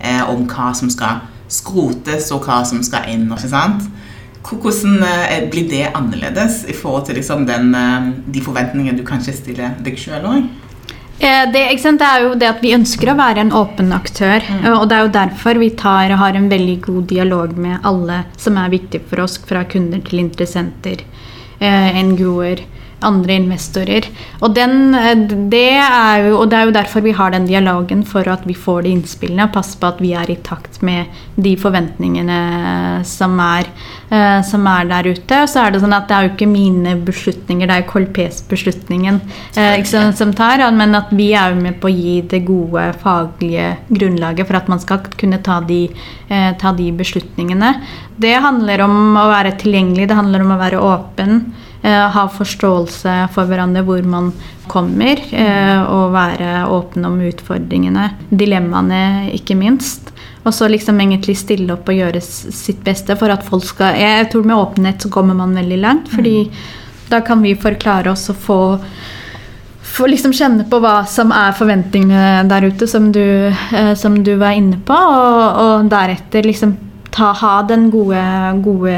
eh, 0.00 0.22
om 0.30 0.46
hva 0.50 0.72
som 0.74 0.90
skal 0.90 1.22
skrotes, 1.48 2.32
og 2.34 2.46
hva 2.46 2.62
som 2.66 2.82
skal 2.82 3.06
inn. 3.12 3.28
Hvordan 3.30 5.02
eh, 5.06 5.46
blir 5.50 5.68
det 5.70 5.92
annerledes 5.94 6.64
i 6.66 6.74
forhold 6.74 7.06
til 7.06 7.20
liksom, 7.20 7.46
den, 7.46 7.74
eh, 7.74 8.12
de 8.34 8.42
forventningene 8.42 8.98
du 8.98 9.06
kanskje 9.06 9.36
stiller 9.36 9.78
deg 9.82 9.98
sjøl 9.98 10.26
òg? 10.26 10.48
Eh, 11.18 11.44
det, 11.52 11.62
det, 11.82 12.06
er 12.06 12.24
jo 12.26 12.34
det 12.36 12.48
at 12.50 12.62
Vi 12.64 12.74
ønsker 12.76 13.08
å 13.08 13.16
være 13.16 13.40
en 13.46 13.54
åpen 13.56 13.92
aktør. 13.96 14.44
Mm. 14.44 14.66
og 14.74 14.88
Det 14.88 14.96
er 14.96 15.04
jo 15.06 15.14
derfor 15.16 15.60
vi 15.62 15.70
tar, 15.78 16.12
har 16.20 16.36
en 16.36 16.48
veldig 16.52 16.78
god 16.84 17.06
dialog 17.12 17.56
med 17.56 17.86
alle 17.88 18.22
som 18.36 18.58
er 18.60 18.72
viktige 18.74 19.06
for 19.08 19.24
oss, 19.24 19.38
fra 19.40 19.64
kunder 19.64 20.02
til 20.04 20.20
interessenter, 20.26 21.04
eh, 21.58 22.02
NGO-er 22.04 22.66
andre 23.04 23.36
investorer. 23.36 24.06
Og, 24.40 24.54
den, 24.56 24.94
det 25.52 25.76
er 25.76 26.28
jo, 26.28 26.38
og 26.40 26.50
det 26.50 26.58
er 26.58 26.68
jo 26.68 26.76
derfor 26.76 27.04
vi 27.04 27.14
har 27.16 27.34
den 27.34 27.48
dialogen, 27.48 28.04
for 28.08 28.26
at 28.32 28.46
vi 28.48 28.56
får 28.56 28.86
de 28.86 28.94
innspillene. 28.96 29.44
og 29.44 29.52
passer 29.56 29.80
på 29.80 29.90
at 29.90 30.00
vi 30.00 30.12
er 30.16 30.30
i 30.32 30.38
takt 30.44 30.80
med 30.86 31.12
de 31.36 31.56
forventningene 31.60 32.38
som 33.04 33.36
er, 33.40 33.68
eh, 34.10 34.40
som 34.42 34.66
er 34.66 34.88
der 34.88 35.10
ute. 35.12 35.42
Og 35.42 35.50
så 35.52 35.66
er 35.66 35.74
det 35.74 35.82
sånn 35.82 35.96
at 35.96 36.08
det 36.08 36.16
er 36.16 36.26
jo 36.26 36.32
ikke 36.34 36.50
mine 36.50 36.96
beslutninger, 37.06 37.66
det 37.66 37.76
er 37.76 37.84
jo 37.84 37.90
KLPs 37.92 38.42
beslutningen 38.48 39.20
eh, 39.56 39.84
som 39.84 40.32
tar. 40.36 40.64
Men 40.72 40.96
at 40.96 41.12
vi 41.12 41.32
er 41.36 41.52
jo 41.52 41.60
med 41.60 41.80
på 41.82 41.90
å 41.90 41.94
gi 41.94 42.16
det 42.30 42.44
gode 42.48 42.88
faglige 43.02 43.76
grunnlaget 43.92 44.48
for 44.48 44.56
at 44.56 44.72
man 44.72 44.80
skal 44.82 45.04
kunne 45.20 45.42
ta 45.44 45.60
de, 45.60 45.84
eh, 46.28 46.52
ta 46.58 46.72
de 46.72 46.90
beslutningene. 46.96 47.74
Det 48.16 48.34
handler 48.40 48.86
om 48.86 49.16
å 49.20 49.28
være 49.28 49.56
tilgjengelig, 49.60 50.08
det 50.08 50.16
handler 50.16 50.44
om 50.44 50.56
å 50.56 50.60
være 50.60 50.80
åpen. 50.80 51.40
Eh, 51.86 52.06
ha 52.10 52.22
forståelse 52.34 53.12
for 53.34 53.46
hverandre 53.46 53.84
hvor 53.86 54.02
man 54.10 54.32
kommer, 54.66 55.20
eh, 55.30 55.82
og 55.86 56.14
være 56.16 56.64
åpen 56.74 57.04
om 57.06 57.20
utfordringene. 57.22 58.08
Dilemmaene, 58.30 59.30
ikke 59.36 59.54
minst. 59.54 60.10
Og 60.42 60.54
så 60.54 60.66
liksom 60.70 60.98
egentlig 60.98 61.36
stille 61.38 61.76
opp 61.76 61.86
og 61.86 61.94
gjøre 61.94 62.22
sitt 62.22 62.82
beste 62.86 63.14
for 63.18 63.30
at 63.30 63.46
folk 63.46 63.62
skal 63.66 63.94
Jeg 63.98 64.30
tror 64.32 64.46
med 64.46 64.56
åpenhet 64.56 65.02
så 65.02 65.10
kommer 65.10 65.34
man 65.34 65.54
veldig 65.54 65.78
langt, 65.78 66.08
fordi 66.08 66.48
mm. 66.48 66.58
da 67.10 67.20
kan 67.20 67.42
vi 67.42 67.54
forklare 67.54 68.10
oss 68.10 68.30
og 68.30 68.36
få 68.36 68.60
få 69.96 70.08
liksom 70.10 70.32
kjenne 70.34 70.66
på 70.68 70.80
hva 70.82 71.06
som 71.08 71.30
er 71.32 71.54
forventningene 71.56 72.42
der 72.50 72.66
ute, 72.66 72.86
som 72.90 73.12
du, 73.12 73.22
eh, 73.46 73.94
som 73.94 74.18
du 74.24 74.34
var 74.36 74.58
inne 74.58 74.76
på, 74.84 74.92
og, 74.92 75.62
og 75.62 75.88
deretter 75.88 76.44
liksom 76.44 76.74
ta, 77.16 77.32
ha 77.32 77.62
den 77.62 77.90
gode, 77.90 78.22
gode 78.64 78.96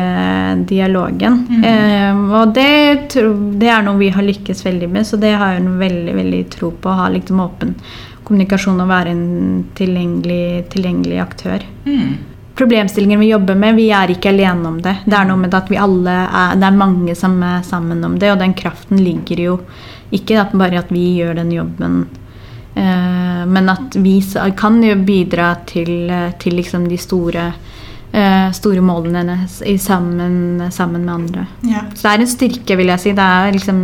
dialogen. 0.68 1.46
Mm. 1.50 1.64
Eh, 1.64 2.40
og 2.40 2.54
det, 2.54 3.14
det, 3.60 3.68
er 3.70 3.84
noe 3.86 3.98
vi 4.00 4.10
har 4.14 4.26
lykkes 4.26 4.64
veldig 4.66 4.88
med, 4.90 5.06
så 5.06 5.20
det 5.20 5.36
har 5.38 5.54
jeg 5.54 5.62
en 5.62 5.76
veldig, 5.78 6.14
veldig 6.16 6.42
tro 6.50 6.72
på. 6.74 6.90
Å 6.90 7.04
ha 7.04 7.12
liksom 7.14 7.44
åpen 7.44 7.76
kommunikasjon 8.26 8.82
og 8.82 8.90
være 8.90 9.14
en 9.14 9.28
tilgjengelig, 9.78 10.66
tilgjengelig 10.74 11.22
aktør. 11.22 11.64
Mm. 11.86 12.16
Problemstillingen 12.58 13.22
vi 13.22 13.30
jobber 13.30 13.54
med, 13.54 13.78
vi 13.78 13.86
er 13.94 14.10
ikke 14.10 14.32
alene 14.34 14.72
om 14.72 14.80
det. 14.82 14.96
Det 15.06 15.14
er 15.14 15.28
noe 15.28 15.38
med 15.38 15.54
at 15.54 15.70
vi 15.70 15.78
alle 15.78 16.16
er, 16.26 16.58
det 16.58 16.66
er 16.66 16.80
mange 16.80 17.14
som 17.16 17.38
er 17.46 17.62
sammen 17.66 18.02
om 18.04 18.18
det, 18.18 18.32
og 18.34 18.42
den 18.42 18.56
kraften 18.58 18.98
ligger 18.98 19.44
jo 19.44 19.58
ikke 20.10 20.40
at 20.42 20.56
bare 20.58 20.80
at 20.82 20.90
vi 20.90 21.04
gjør 21.20 21.38
den 21.38 21.54
jobben. 21.54 22.00
Eh, 22.74 23.42
men 23.46 23.70
at 23.70 23.94
vi 24.02 24.18
kan 24.58 24.82
jo 24.82 24.98
bidra 25.06 25.52
til, 25.70 26.10
til 26.42 26.58
liksom 26.58 26.90
de 26.90 26.98
store 26.98 27.52
store 28.56 28.80
målene 28.82 29.20
hennes 29.20 29.58
sammen, 29.84 30.62
sammen, 30.72 31.04
med 31.04 31.14
andre. 31.14 31.42
Ja. 31.68 31.84
Så 31.94 32.06
det 32.06 32.12
er 32.14 32.22
en 32.24 32.30
styrke, 32.30 32.76
vil 32.80 32.92
jeg 32.94 33.02
si. 33.02 33.12
Det 33.16 33.26
er 33.26 33.52
liksom 33.52 33.82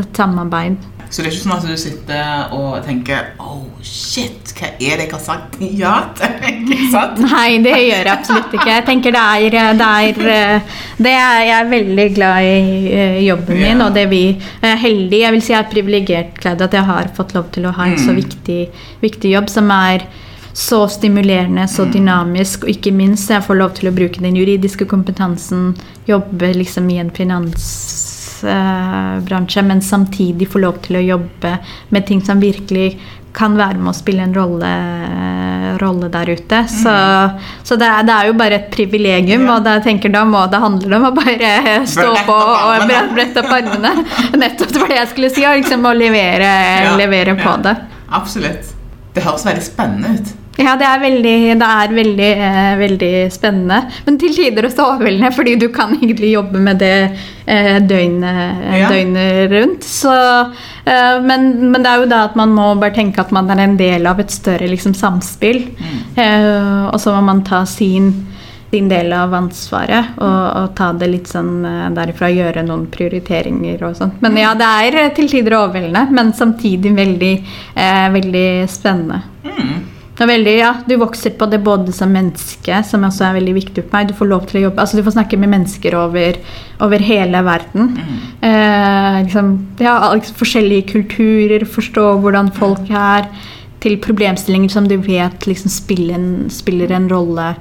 et 0.00 0.16
samarbeid. 0.16 0.80
Så 1.10 1.24
det 1.24 1.30
er 1.30 1.34
ikke 1.34 1.42
sånn 1.42 1.56
at 1.56 1.64
du 1.66 1.78
sitter 1.80 2.52
og 2.54 2.84
tenker 2.86 3.32
Oh 3.42 3.64
shit, 3.82 4.52
hva 4.54 4.68
er 4.78 5.00
det 5.00 5.08
jeg 5.08 5.10
har 5.10 5.22
sagt 5.24 5.56
ja 5.82 5.94
til? 6.14 6.36
Nei, 7.24 7.58
det 7.64 7.74
gjør 7.74 8.04
jeg 8.04 8.12
absolutt 8.12 8.54
ikke. 8.54 8.68
Jeg 8.70 8.86
tenker 8.86 9.16
det 9.16 9.24
er, 9.24 9.74
det 9.80 9.88
er, 9.88 10.62
det 11.02 11.14
er 11.16 11.42
Jeg 11.48 11.56
er 11.56 11.72
veldig 11.72 12.06
glad 12.14 12.46
i 12.46 12.94
eh, 12.94 13.18
jobben 13.26 13.58
min, 13.58 13.66
yeah. 13.72 13.84
og 13.88 13.98
det 13.98 14.06
vi 14.12 14.22
er 14.62 14.78
heldig 14.84 15.22
Jeg 15.24 15.34
vil 15.34 15.44
si 15.44 15.54
jeg 15.56 15.64
er 15.64 15.70
privilegert, 15.74 16.38
glad 16.38 16.62
at 16.68 16.78
jeg 16.78 16.88
har 16.92 17.10
fått 17.16 17.34
lov 17.34 17.50
til 17.56 17.66
å 17.66 17.74
ha 17.74 17.90
en 17.90 17.98
mm. 17.98 18.04
så 18.06 18.14
viktig, 18.14 18.60
viktig 19.02 19.34
jobb 19.34 19.50
som 19.50 19.74
er 19.74 20.06
så 20.52 20.88
stimulerende, 20.88 21.68
så 21.68 21.82
mm. 21.86 21.92
dynamisk, 21.92 22.64
og 22.64 22.70
ikke 22.72 22.92
minst 22.94 23.30
jeg 23.30 23.42
får 23.46 23.54
lov 23.60 23.70
til 23.78 23.88
å 23.90 23.92
bruke 23.94 24.20
den 24.22 24.36
juridiske 24.38 24.84
kompetansen, 24.90 25.74
jobbe 26.08 26.52
liksom 26.56 26.90
i 26.90 26.98
en 27.02 27.10
finansbransje, 27.14 29.62
men 29.66 29.82
samtidig 29.82 30.48
få 30.50 30.58
lov 30.66 30.76
til 30.86 30.96
å 30.98 31.06
jobbe 31.12 31.50
med 31.94 32.02
ting 32.08 32.20
som 32.24 32.40
virkelig 32.42 32.88
kan 33.32 33.54
være 33.54 33.78
med 33.78 33.90
å 33.92 33.94
spille 33.94 34.22
en 34.26 34.34
rolle, 34.34 34.70
rolle 35.78 36.08
der 36.10 36.28
ute. 36.34 36.66
Så, 36.66 36.90
mm. 36.90 37.30
så 37.62 37.76
det, 37.78 37.86
er, 37.86 38.02
det, 38.08 38.14
er, 38.14 38.26
jo 38.26 38.32
bare 38.40 38.56
et 38.58 38.70
privilegium, 38.74 39.44
ja. 39.46 39.52
og 39.54 39.62
da, 39.66 39.72
tenker, 39.84 40.08
da 40.14 40.24
må 40.26 40.46
det 40.50 40.58
handle 40.62 40.96
om 40.98 41.04
å 41.10 41.12
bare 41.14 41.86
stå 41.86 42.10
på 42.26 42.34
og 42.34 42.86
brette 43.14 43.40
opp 43.44 43.52
armene. 43.60 43.92
Nettopp 44.42 44.70
det 44.74 44.80
var 44.82 44.88
det 44.92 44.98
jeg 44.98 45.10
skulle 45.14 45.30
si, 45.36 45.42
og 45.46 45.54
liksom 45.62 45.80
å 45.86 45.94
levere, 45.96 46.50
ja. 46.88 46.92
levere 46.98 47.34
på 47.38 47.52
det. 47.68 47.74
Absolutt. 48.18 48.64
Det 49.14 49.22
høres 49.26 49.46
veldig 49.46 49.64
spennende 49.66 50.08
ut. 50.18 50.28
Ja, 50.60 50.74
det 50.76 50.86
er 50.86 51.00
veldig, 51.00 51.36
det 51.60 51.66
er 51.66 51.94
veldig, 51.94 52.30
eh, 52.46 52.72
veldig 52.80 53.12
spennende. 53.32 53.80
Men 54.06 54.18
til 54.20 54.34
tider 54.36 54.68
også 54.68 54.86
overveldende, 54.94 55.32
fordi 55.34 55.56
du 55.60 55.68
kan 55.72 55.94
egentlig 55.96 56.34
jobbe 56.34 56.60
med 56.60 56.80
det 56.82 56.94
eh, 57.46 57.78
døgnet, 57.80 58.64
ja. 58.80 58.90
døgnet, 58.92 59.52
rundt. 59.54 59.86
Så, 59.86 60.14
eh, 60.84 61.20
men, 61.24 61.70
men, 61.70 61.80
det 61.82 61.92
er 61.92 62.02
jo 62.02 62.10
da 62.10 62.24
at 62.28 62.36
man 62.38 62.52
må 62.56 62.72
bare 62.80 62.94
tenke 62.96 63.22
at 63.22 63.32
man 63.32 63.50
er 63.50 63.64
en 63.64 63.78
del 63.80 64.08
av 64.10 64.20
et 64.20 64.32
større 64.34 64.68
liksom, 64.70 64.96
samspill. 64.96 65.62
Mm. 65.78 66.00
Eh, 66.16 66.82
og 66.90 66.98
så 67.00 67.14
må 67.16 67.22
man 67.30 67.44
ta 67.46 67.62
sin, 67.68 68.12
sin 68.70 68.90
del 68.90 69.14
av 69.16 69.32
ansvaret 69.34 70.18
og, 70.20 70.26
og, 70.60 70.66
ta 70.78 70.90
det 70.98 71.08
litt 71.10 71.30
sånn 71.30 71.64
eh, 71.64 71.86
derifra. 71.96 72.28
Gjøre 72.36 72.66
noen 72.66 72.84
prioriteringer 72.92 73.86
og 73.88 73.96
sånn. 73.96 74.12
Men 74.20 74.36
ja, 74.42 74.52
det 74.58 74.74
er 74.84 75.14
til 75.16 75.30
tider 75.32 75.56
overveldende, 75.62 76.04
men 76.20 76.34
samtidig 76.36 76.92
veldig, 76.98 77.32
eh, 77.80 78.04
veldig 78.18 78.50
spennende. 78.68 79.22
Mm. 79.46 79.80
Veldig, 80.20 80.58
ja. 80.58 80.74
Du 80.86 80.96
vokser 81.00 81.30
på 81.30 81.46
det 81.48 81.62
både 81.64 81.92
som 81.96 82.10
menneske, 82.12 82.82
som 82.84 83.06
også 83.08 83.24
er 83.24 83.38
veldig 83.38 83.54
viktig 83.56 83.84
for 83.86 83.96
meg. 83.96 84.10
Du 84.10 84.18
får 84.18 84.28
lov 84.28 84.44
til 84.50 84.60
å 84.60 84.64
jobbe, 84.66 84.82
altså 84.82 84.98
du 84.98 85.04
får 85.06 85.16
snakke 85.16 85.38
med 85.40 85.52
mennesker 85.54 85.96
over, 85.96 86.36
over 86.84 87.04
hele 87.04 87.40
verden. 87.46 87.94
Mm. 87.96 88.18
Eh, 88.50 89.16
liksom, 89.24 89.50
ja, 89.80 89.96
liksom, 90.18 90.36
forskjellige 90.42 90.90
kulturer, 90.92 91.64
forstå 91.64 92.06
hvordan 92.20 92.52
folk 92.58 92.92
er. 92.92 93.30
Til 93.80 93.96
problemstillinger 93.96 94.68
som 94.68 94.84
du 94.84 94.98
vet 95.00 95.46
liksom 95.48 95.72
spiller, 95.72 96.18
en, 96.18 96.50
spiller 96.52 96.90
en 96.92 97.08
rolle 97.08 97.54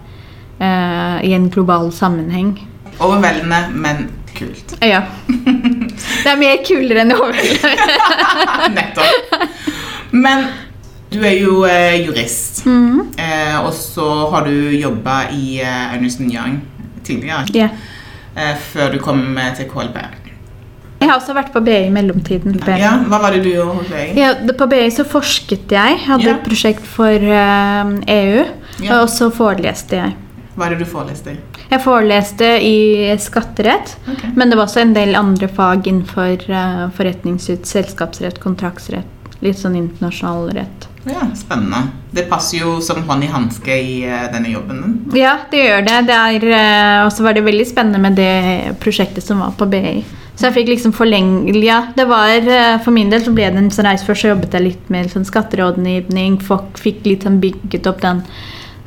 eh, 0.60 1.18
i 1.30 1.32
en 1.32 1.48
global 1.48 1.94
sammenheng. 1.96 2.58
Overveldende, 3.00 3.70
men 3.72 4.10
kult. 4.36 4.76
Ja. 4.84 5.06
Det 6.24 6.28
er 6.28 6.40
mer 6.40 6.60
kulere 6.68 7.06
enn 7.06 7.16
overveldende. 7.16 7.88
Nettopp. 8.76 9.48
Men 10.12 10.50
du 11.10 11.20
er 11.26 11.36
jo 11.40 11.64
eh, 11.66 12.06
jurist, 12.06 12.66
mm. 12.66 13.16
eh, 13.18 13.58
og 13.64 13.74
så 13.74 14.08
har 14.30 14.46
du 14.46 14.70
jobba 14.78 15.24
i 15.34 15.60
eh, 15.64 15.94
Anderson 15.96 16.30
Young 16.30 16.62
tidligere. 17.04 17.46
Yeah. 17.56 18.56
før 18.74 18.92
du 18.94 19.00
kom 19.02 19.38
eh, 19.38 19.56
til 19.58 19.66
KLB. 19.68 19.98
Jeg 21.00 21.08
har 21.08 21.16
også 21.16 21.34
vært 21.36 21.54
på 21.54 21.62
BI 21.64 21.78
i 21.88 21.92
mellomtiden. 21.96 22.58
Ja, 22.76 22.98
hva 23.08 23.22
var 23.24 23.32
det 23.32 23.46
du 23.46 23.54
gjorde 23.54 23.78
hos 23.78 23.88
BI? 23.88 24.20
Ja, 24.20 24.34
på 24.36 24.68
BI 24.68 24.82
så 24.92 25.06
forsket 25.08 25.72
jeg. 25.72 26.00
Hadde 26.04 26.28
ja. 26.28 26.34
et 26.36 26.44
prosjekt 26.44 26.84
for 26.84 27.24
uh, 27.24 27.94
EU. 28.04 28.42
Ja. 28.84 29.00
Og 29.00 29.08
så 29.12 29.30
foreleste 29.32 29.96
jeg. 29.96 30.18
Hva 30.58 30.68
er 30.68 30.76
det 30.76 30.84
du 30.84 30.92
foreleste 30.92 31.38
i? 31.38 31.40
Jeg 31.70 31.84
foreleste 31.86 32.52
i 32.68 32.76
skatterett. 33.22 33.96
Okay. 34.12 34.34
Men 34.36 34.52
det 34.52 34.60
var 34.60 34.68
også 34.68 34.84
en 34.84 34.92
del 34.98 35.16
andre 35.16 35.48
fag 35.48 35.88
innenfor 35.88 36.44
uh, 36.52 36.86
forretningsut, 36.98 37.64
selskapsrett, 37.70 38.44
kontraktsrett. 38.44 39.32
Litt 39.40 39.62
sånn 39.62 39.80
internasjonal 39.80 40.52
rett. 40.58 40.89
Ja, 41.10 41.28
Spennende. 41.38 41.88
Det 42.12 42.26
passer 42.30 42.64
jo 42.64 42.78
som 42.82 43.04
hånd 43.06 43.26
i 43.26 43.30
hanske 43.30 43.76
i 43.76 44.00
uh, 44.10 44.30
denne 44.34 44.50
jobben. 44.50 44.80
Ja, 45.14 45.36
det 45.52 45.62
gjør 45.62 45.84
det. 45.86 46.00
det 46.10 46.16
er, 46.18 46.48
uh, 46.54 47.08
også 47.08 47.26
var 47.26 47.38
det 47.38 47.46
veldig 47.46 47.68
spennende 47.70 48.02
med 48.02 48.18
det 48.18 48.80
prosjektet 48.82 49.26
som 49.26 49.44
var 49.44 49.54
på 49.60 49.70
BI. 49.70 50.00
Så 50.40 50.48
jeg 50.48 50.56
fikk 50.56 50.70
liksom 50.72 50.94
forlenge 50.96 51.52
Ja, 51.60 51.82
det 51.98 52.06
var 52.08 52.32
eh, 52.32 52.78
For 52.80 52.96
min 52.96 53.10
del 53.12 53.26
så 53.26 53.34
ble 53.36 53.50
det 53.52 53.60
en 53.60 53.74
sånn 53.76 53.90
reise. 53.90 54.08
Først 54.08 54.24
så 54.24 54.32
jobbet 54.32 54.56
jeg 54.56 54.66
litt 54.70 54.94
med 54.94 55.12
sånn 55.12 55.28
skatterådgivning. 55.28 56.40
Fikk 56.80 57.04
litt 57.10 57.28
sånn 57.28 57.42
bygget 57.44 57.90
opp 57.92 58.00
den 58.06 58.24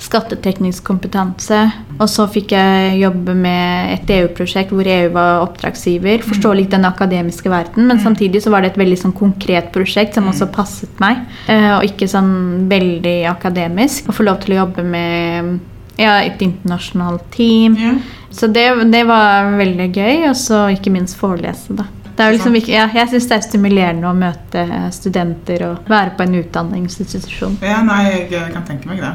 skatteteknisk 0.02 0.84
kompetanse. 0.84 1.58
Og 1.98 2.08
så 2.10 2.26
fikk 2.30 2.52
jeg 2.56 2.98
jobbe 3.00 3.34
med 3.38 3.92
et 3.94 4.10
EU-prosjekt 4.18 4.72
hvor 4.74 4.88
EU 4.88 5.10
var 5.14 5.44
oppdragsgiver. 5.44 6.24
Forstå 6.26 6.54
litt 6.58 6.72
den 6.74 6.86
akademiske 6.88 7.50
verden, 7.52 7.86
men 7.90 8.00
samtidig 8.02 8.42
så 8.42 8.50
var 8.52 8.64
det 8.64 8.72
et 8.72 8.80
veldig 8.82 8.98
sånn 9.04 9.14
konkret 9.16 9.70
prosjekt 9.74 10.18
som 10.18 10.28
også 10.30 10.50
passet 10.54 11.02
meg. 11.02 11.22
eh, 11.48 11.70
Og 11.78 11.86
ikke 11.86 12.08
sånn 12.10 12.68
veldig 12.70 13.18
akademisk. 13.30 14.08
Å 14.08 14.16
få 14.16 14.26
lov 14.26 14.42
til 14.42 14.56
å 14.56 14.62
jobbe 14.64 14.82
med 14.84 15.58
ja, 16.00 16.18
et 16.24 16.40
internasjonalt 16.42 17.30
team. 17.34 17.76
Ja. 17.78 17.94
Så 18.32 18.48
det, 18.48 18.66
det 18.92 19.04
var 19.06 19.52
veldig 19.58 19.90
gøy. 19.92 20.28
Og 20.30 20.36
så 20.36 20.66
ikke 20.74 20.92
minst 20.94 21.18
forelese, 21.20 21.76
da. 21.78 21.86
Det 22.16 22.24
er 22.26 22.32
liksom 22.34 22.54
ikke, 22.58 22.72
ja, 22.74 22.88
jeg 22.94 23.08
syns 23.08 23.26
det 23.30 23.36
er 23.38 23.44
stimulerende 23.46 24.08
å 24.10 24.14
møte 24.16 24.66
studenter 24.92 25.62
og 25.70 25.88
være 25.88 26.10
på 26.18 26.22
en 26.26 26.34
utdanningsinstitusjon. 26.42 27.56
Ja, 27.64 27.78
nei, 27.86 28.02
jeg 28.30 28.52
kan 28.52 28.64
tenke 28.68 28.88
meg 28.90 29.00
det. 29.00 29.12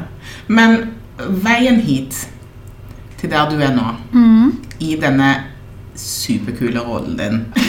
Men 0.48 0.90
veien 1.44 1.78
hit, 1.86 2.26
til 3.20 3.30
der 3.30 3.48
du 3.50 3.56
er 3.62 3.70
nå, 3.74 3.86
Mm. 4.12 4.52
i 4.80 4.96
denne 5.00 5.30
superkule 5.98 6.78
rollen 6.86 7.16
din 7.18 7.40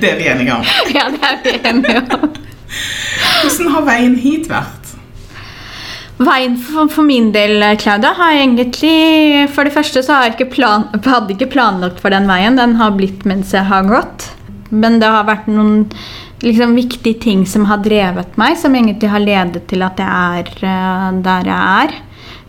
Det 0.00 0.08
er 0.10 0.16
vi 0.18 0.26
enige 0.32 0.54
om. 0.54 0.64
Ja, 0.94 1.04
det 1.12 1.20
er 1.22 1.36
vi 1.44 1.50
enige 1.68 2.00
om. 2.16 2.30
Hvordan 3.42 3.68
har 3.74 3.82
veien 3.86 4.16
hit 4.18 4.48
vært? 4.50 4.79
Veien 6.20 6.56
for, 6.60 6.90
for 6.92 7.06
min 7.08 7.30
del, 7.32 7.62
Claudia, 7.80 8.10
har 8.18 8.34
jeg 8.34 8.42
egentlig 8.44 9.46
For 9.54 9.64
det 9.64 9.72
første 9.72 10.02
så 10.04 10.18
jeg 10.26 10.50
plan, 10.52 10.84
hadde 10.92 11.32
ikke 11.32 11.48
planlagt 11.54 12.02
for 12.02 12.12
den 12.12 12.28
veien. 12.28 12.58
Den 12.60 12.76
har 12.80 12.92
blitt 12.96 13.24
mens 13.28 13.54
jeg 13.56 13.64
har 13.70 13.88
gått. 13.88 14.28
Men 14.70 15.00
det 15.00 15.08
har 15.08 15.24
vært 15.26 15.48
noen 15.50 15.88
liksom, 16.44 16.76
viktige 16.76 17.18
ting 17.24 17.46
som 17.48 17.64
har 17.70 17.80
drevet 17.82 18.36
meg, 18.40 18.58
som 18.60 18.76
egentlig 18.76 19.10
har 19.10 19.24
ledet 19.24 19.64
til 19.70 19.82
at 19.82 19.98
jeg 19.98 20.44
er 20.44 20.52
eh, 20.68 21.08
der 21.24 21.50
jeg 21.50 21.88
er. 21.88 21.96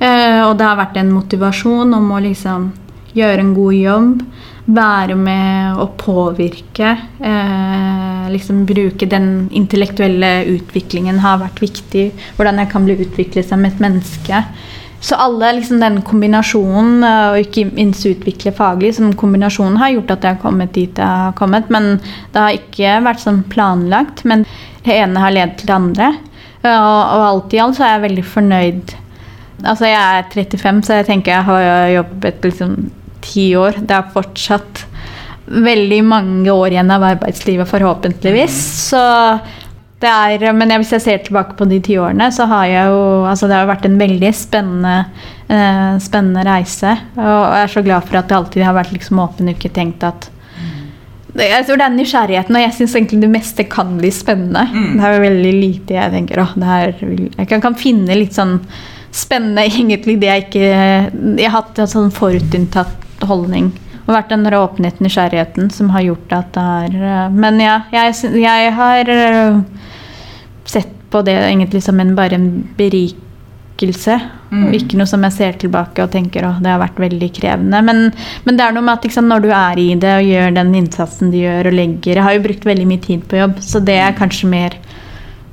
Eh, 0.02 0.40
og 0.46 0.58
det 0.60 0.68
har 0.68 0.80
vært 0.80 1.00
en 1.00 1.16
motivasjon 1.16 1.96
om 1.98 2.12
å 2.12 2.22
liksom 2.22 2.72
gjøre 3.18 3.46
en 3.46 3.56
god 3.56 3.78
jobb. 3.80 4.22
Være 4.66 5.16
med 5.18 5.80
å 5.82 5.88
påvirke. 5.98 6.92
Eh, 7.20 8.28
liksom 8.30 8.66
bruke 8.70 9.08
den 9.10 9.50
intellektuelle 9.58 10.46
utviklingen 10.54 11.20
har 11.24 11.42
vært 11.42 11.64
viktig. 11.64 12.12
Hvordan 12.38 12.62
jeg 12.62 12.70
kan 12.72 12.86
bli 12.86 13.00
utviklet 13.02 13.48
som 13.50 13.66
et 13.66 13.82
menneske. 13.82 14.44
Så 15.02 15.18
alle 15.18 15.56
liksom 15.58 15.80
den 15.82 15.98
kombinasjonen, 16.06 17.04
eh, 17.04 17.32
og 17.32 17.40
ikke 17.42 17.72
minst 17.74 18.06
utvikle 18.06 18.54
faglig, 18.54 18.94
som 18.96 19.10
kombinasjonen 19.18 19.82
har 19.82 19.96
gjort 19.96 20.12
at 20.12 20.22
jeg 20.22 20.36
har 20.36 20.44
kommet 20.44 20.74
dit 20.78 20.94
jeg 20.96 21.08
har 21.26 21.34
kommet. 21.34 21.70
Men 21.74 21.98
det 22.32 22.40
har 22.46 22.60
ikke 22.60 23.02
vært 23.10 23.26
sånn 23.26 23.44
planlagt. 23.50 24.24
Men 24.24 24.46
det 24.86 24.94
ene 24.94 25.20
har 25.20 25.34
ledet 25.34 25.58
til 25.58 25.68
det 25.74 25.80
andre. 25.80 26.14
Eh, 26.62 26.70
Og, 26.70 27.02
og 27.18 27.28
alt 27.32 27.54
i 27.54 27.60
alt 27.60 27.76
så 27.76 27.84
er 27.88 27.96
jeg 27.98 28.08
veldig 28.12 28.26
fornøyd. 28.30 28.96
Altså 29.66 29.86
jeg 29.90 30.00
er 30.00 30.24
35, 30.30 30.84
så 30.86 30.94
jeg 31.02 31.06
tenker 31.06 31.32
jeg 31.32 31.44
har 31.50 31.90
jobbet 31.90 32.42
liksom 32.46 32.92
ti 33.32 33.52
år. 33.60 33.82
Det 33.82 33.98
er 33.98 34.14
fortsatt 34.14 34.86
veldig 35.52 36.04
mange 36.08 36.54
år 36.54 36.76
igjen 36.76 36.94
av 36.94 37.04
arbeidslivet, 37.04 37.68
forhåpentligvis. 37.68 38.60
Så 38.92 39.02
det 40.02 40.10
er, 40.10 40.48
men 40.58 40.74
hvis 40.82 40.96
jeg 40.96 41.04
ser 41.04 41.24
tilbake 41.26 41.56
på 41.60 41.68
de 41.70 41.78
ti 41.84 41.98
årene, 42.02 42.32
så 42.34 42.48
har 42.50 42.66
jeg 42.70 42.90
jo 42.90 43.02
altså 43.30 43.50
Det 43.50 43.58
har 43.58 43.70
vært 43.70 43.86
en 43.86 44.00
veldig 44.00 44.32
spennende, 44.34 44.96
eh, 45.48 45.98
spennende 46.02 46.46
reise. 46.48 46.96
Og 47.18 47.26
jeg 47.28 47.66
er 47.66 47.74
så 47.76 47.84
glad 47.86 48.08
for 48.08 48.18
at 48.18 48.30
det 48.30 48.38
alltid 48.38 48.66
har 48.66 48.78
vært 48.78 48.94
liksom 48.96 49.22
åpen 49.22 49.52
uke. 49.54 49.70
tenkt 49.70 50.04
at 50.04 50.30
jeg 51.32 51.64
tror 51.64 51.80
det 51.80 51.86
er 51.86 51.94
nysgjerrigheten, 51.96 52.56
og 52.58 52.64
jeg 52.66 52.74
syns 52.76 52.96
egentlig 52.98 53.22
det 53.22 53.30
meste 53.32 53.64
kan 53.72 53.94
bli 54.00 54.10
spennende. 54.12 54.66
Mm. 54.68 54.98
Det 54.98 55.06
er 55.06 55.14
jo 55.14 55.22
veldig 55.24 55.54
lite 55.56 55.96
jeg 55.96 56.12
tenker 56.12 56.42
åh, 56.44 56.56
det 56.60 56.72
her 56.72 56.96
vil 57.00 57.30
Jeg 57.38 57.48
kan, 57.48 57.62
kan 57.64 57.78
finne 57.80 58.18
litt 58.18 58.36
sånn 58.36 58.58
spennende 59.16 59.64
egentlig 59.70 60.18
det 60.20 60.28
jeg 60.32 60.48
ikke 60.48 60.66
Jeg 60.66 61.48
har 61.48 61.56
hatt 61.62 61.80
en 61.80 61.94
sånn 61.94 62.12
forutinntatt 62.16 63.01
holdning. 63.30 63.72
Og 64.08 64.16
vært 64.16 64.32
den 64.34 64.48
åpenheten, 64.48 65.06
nysgjerrigheten, 65.06 65.70
som 65.74 65.92
har 65.94 66.06
gjort 66.08 66.34
at 66.34 66.54
det 66.56 66.68
er 66.86 67.02
eh, 67.10 67.34
Men 67.34 67.60
ja, 67.62 67.82
jeg, 67.94 68.16
jeg 68.42 68.72
har 68.78 69.12
eh, 69.14 69.60
sett 70.66 70.96
på 71.12 71.22
det 71.28 71.36
egentlig 71.36 71.84
som 71.84 72.00
en, 72.00 72.16
bare 72.16 72.40
en 72.40 72.48
berikelse. 72.78 74.18
Mm. 74.52 74.64
Og 74.68 74.78
ikke 74.78 75.00
noe 75.00 75.10
som 75.10 75.24
jeg 75.28 75.36
ser 75.36 75.60
tilbake 75.60 76.04
og 76.04 76.12
tenker 76.14 76.48
at 76.48 76.62
det 76.64 76.72
har 76.72 76.82
vært 76.82 77.00
veldig 77.04 77.30
krevende. 77.36 77.82
Men, 77.88 78.10
men 78.46 78.58
det 78.58 78.66
er 78.66 78.76
noe 78.76 78.86
med 78.88 78.98
at 78.98 79.08
liksom, 79.08 79.28
når 79.32 79.46
du 79.46 79.52
er 79.56 79.82
i 79.84 79.90
det 80.00 80.16
og 80.18 80.32
gjør 80.32 80.56
den 80.58 80.74
innsatsen 80.82 81.34
du 81.34 81.40
gjør 81.42 81.72
og 81.72 81.78
legger 81.78 82.18
Jeg 82.18 82.26
har 82.28 82.38
jo 82.38 82.46
brukt 82.48 82.68
veldig 82.68 82.88
mye 82.90 83.04
tid 83.04 83.28
på 83.28 83.40
jobb, 83.40 83.60
så 83.64 83.84
det 83.84 84.00
er 84.02 84.18
kanskje 84.18 84.50
mer 84.52 84.80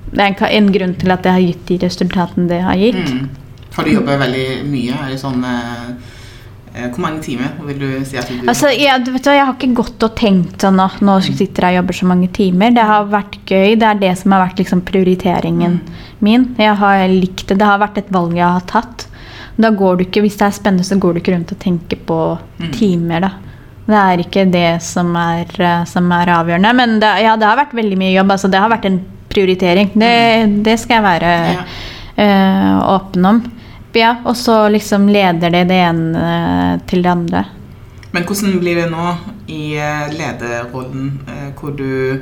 det 0.08 0.24
er 0.24 0.32
en, 0.32 0.38
en 0.56 0.70
grunn 0.72 0.94
til 0.96 1.12
at 1.12 1.24
det 1.24 1.34
har 1.34 1.42
gitt 1.44 1.66
de 1.68 1.76
resultatene 1.82 2.48
det 2.48 2.62
har 2.64 2.78
gitt. 2.80 3.10
Mm. 3.12 3.26
Har 3.76 3.84
du 3.84 3.92
jobbet 3.92 4.22
veldig 4.22 4.46
mye? 4.66 4.94
Er 4.96 5.12
det 5.12 5.18
sånn 5.20 5.44
eh, 5.46 5.66
eh, 5.74 6.14
Hvor 6.78 7.02
mange 7.02 7.20
timer 7.24 7.48
vil 7.66 7.78
du 7.80 8.04
si 8.06 8.16
at 8.20 8.28
du 8.30 8.48
Altså, 8.48 8.68
jeg, 8.70 9.04
du 9.04 9.10
vet 9.12 9.26
hva, 9.26 9.32
jeg 9.34 9.46
har 9.48 9.54
ikke 9.56 9.74
gått 9.80 10.04
og 10.06 10.14
tenkt 10.16 10.62
sånn 10.62 10.78
at 10.80 11.00
nå 11.02 11.16
sitter 11.26 11.66
jeg 11.66 11.74
og 11.74 11.80
jobber 11.82 11.96
så 11.98 12.06
mange 12.06 12.28
timer. 12.36 12.70
Det 12.76 12.84
har 12.86 13.04
vært 13.10 13.38
gøy. 13.50 13.74
Det 13.80 13.88
er 13.88 13.94
det 14.04 14.12
som 14.20 14.32
har 14.36 14.44
vært 14.46 14.58
liksom 14.62 14.82
prioriteringen 14.86 15.80
min. 16.20 16.54
Jeg 16.58 16.76
har 16.78 17.04
likt 17.08 17.46
det. 17.48 17.58
Det 17.58 17.66
har 17.66 17.78
vært 17.82 17.98
et 17.98 18.12
valg 18.14 18.36
jeg 18.38 18.46
har 18.46 18.64
tatt. 18.70 19.06
Da 19.58 19.70
går 19.74 19.96
du 19.98 20.04
ikke, 20.04 20.22
Hvis 20.22 20.36
det 20.38 20.46
er 20.46 20.54
spennende, 20.54 20.84
så 20.86 20.98
går 21.02 21.14
du 21.14 21.20
ikke 21.20 21.34
rundt 21.34 21.52
og 21.52 21.58
tenker 21.58 21.96
på 22.06 22.38
Mm. 22.60 22.72
timer. 22.72 23.20
da. 23.20 23.30
Det 23.88 23.94
er 23.96 24.18
ikke 24.22 24.50
det 24.52 24.82
som 24.82 25.14
er, 25.16 25.46
eh, 25.58 25.84
som 25.84 26.10
er 26.12 26.26
avgjørende. 26.26 26.74
Men 26.76 27.00
det, 27.00 27.22
ja, 27.22 27.36
det 27.36 27.46
har 27.46 27.56
vært 27.56 27.72
veldig 27.74 27.96
mye 27.98 28.12
jobb. 28.14 28.30
altså 28.30 28.50
Det 28.50 28.60
har 28.60 28.68
vært 28.70 28.84
en 28.84 29.00
prioritering. 29.28 29.90
Det, 29.94 30.62
det 30.64 30.78
skal 30.78 31.02
jeg 31.02 31.04
være 31.04 31.32
Ja. 31.54 31.64
øh, 32.18 32.98
åpen 32.98 33.26
om. 33.26 33.52
Ja, 33.96 34.16
og 34.24 34.36
så 34.36 34.68
liksom 34.68 35.08
leder 35.08 35.50
det 35.50 35.64
det 35.70 35.78
ene 35.88 36.80
til 36.86 37.02
det 37.02 37.10
andre. 37.10 37.44
Men 38.12 38.24
hvordan 38.24 38.58
blir 38.60 38.78
det 38.82 38.88
nå 38.92 39.14
i 39.52 39.76
eh, 39.76 40.04
lederrollen, 40.14 41.08
eh, 41.28 41.48
hvor 41.58 41.74
du 41.76 42.20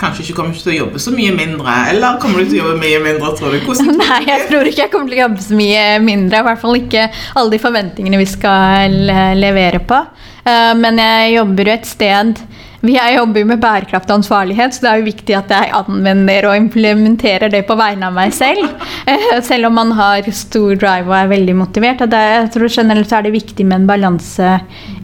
kanskje 0.00 0.24
ikke 0.24 0.36
kommer 0.40 0.58
til 0.58 0.72
å 0.72 0.76
jobbe 0.76 1.00
så 1.00 1.12
mye 1.14 1.32
mindre? 1.36 1.76
Eller 1.92 2.18
kommer 2.20 2.42
du 2.42 2.50
til 2.50 2.58
å 2.58 2.64
jobbe 2.66 2.80
mye 2.82 3.00
mindre, 3.04 3.30
tror 3.38 3.54
du? 3.54 3.60
Hvordan 3.66 3.96
Nei, 4.02 4.20
jeg 4.28 4.48
tror 4.50 4.68
ikke 4.68 4.84
jeg 4.84 4.92
kommer 4.92 5.12
til 5.12 5.20
å 5.20 5.24
jobbe 5.26 5.46
så 5.46 5.60
mye 5.60 5.86
mindre. 6.04 6.42
I 6.42 6.48
hvert 6.48 6.62
fall 6.64 6.80
ikke 6.80 7.06
alle 7.32 7.54
de 7.54 7.62
forventningene 7.62 8.20
vi 8.20 8.28
skal 8.32 8.98
levere 9.38 9.80
på. 9.88 10.02
Eh, 10.44 10.72
Men 10.80 11.00
jeg 11.00 11.36
jobber 11.38 11.70
jo 11.72 11.76
et 11.78 11.88
sted 11.88 12.44
jeg 12.90 13.14
jobber 13.14 13.40
jo 13.42 13.46
med 13.46 13.60
bærekraft 13.62 14.10
og 14.10 14.16
ansvarlighet, 14.18 14.74
så 14.74 14.82
det 14.82 14.90
er 14.90 14.98
jo 15.02 15.06
viktig 15.06 15.36
at 15.38 15.52
jeg 15.54 15.70
anvender 15.78 16.48
og 16.50 16.56
implementerer 16.58 17.52
det 17.52 17.60
på 17.68 17.76
vegne 17.78 18.08
av 18.08 18.16
meg 18.16 18.32
selv. 18.34 18.64
Eh, 19.06 19.38
Selv 19.46 19.66
om 19.68 19.74
man 19.78 19.92
har 19.98 20.26
stor 20.34 20.74
drive 20.74 21.06
og 21.06 21.14
er 21.14 21.30
veldig 21.30 21.54
motivert. 21.60 22.02
Det, 22.10 22.18
jeg 22.18 22.50
tror 22.56 22.68
generelt 22.74 23.08
så 23.08 23.20
er 23.20 23.28
det 23.28 23.36
viktig 23.38 23.66
med 23.66 23.80
en 23.82 23.86
balanse 23.86 24.50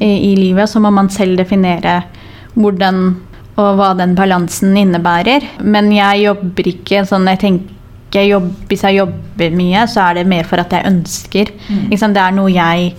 i, 0.00 0.10
i 0.32 0.34
livet. 0.40 0.68
Så 0.70 0.82
må 0.82 0.90
man 0.90 1.08
selv 1.08 1.38
definere 1.38 2.00
hvordan 2.58 3.02
og 3.58 3.74
hva 3.78 3.88
den 3.98 4.12
balansen 4.18 4.76
innebærer. 4.78 5.42
Men 5.62 5.90
jeg 5.94 6.22
jobber 6.28 6.68
ikke 6.70 7.02
sånn 7.06 7.26
jeg 7.30 7.40
tenker 7.42 7.74
jeg 8.14 8.30
jobber, 8.30 8.54
Hvis 8.70 8.82
jeg 8.86 8.96
jobber 8.96 9.50
mye, 9.58 9.82
så 9.92 10.00
er 10.08 10.14
det 10.16 10.26
mer 10.30 10.46
for 10.48 10.56
at 10.62 10.70
jeg 10.72 10.86
ønsker. 10.88 11.50
Liksom, 11.90 12.14
det 12.16 12.22
er 12.22 12.32
noe 12.32 12.48
jeg 12.54 12.94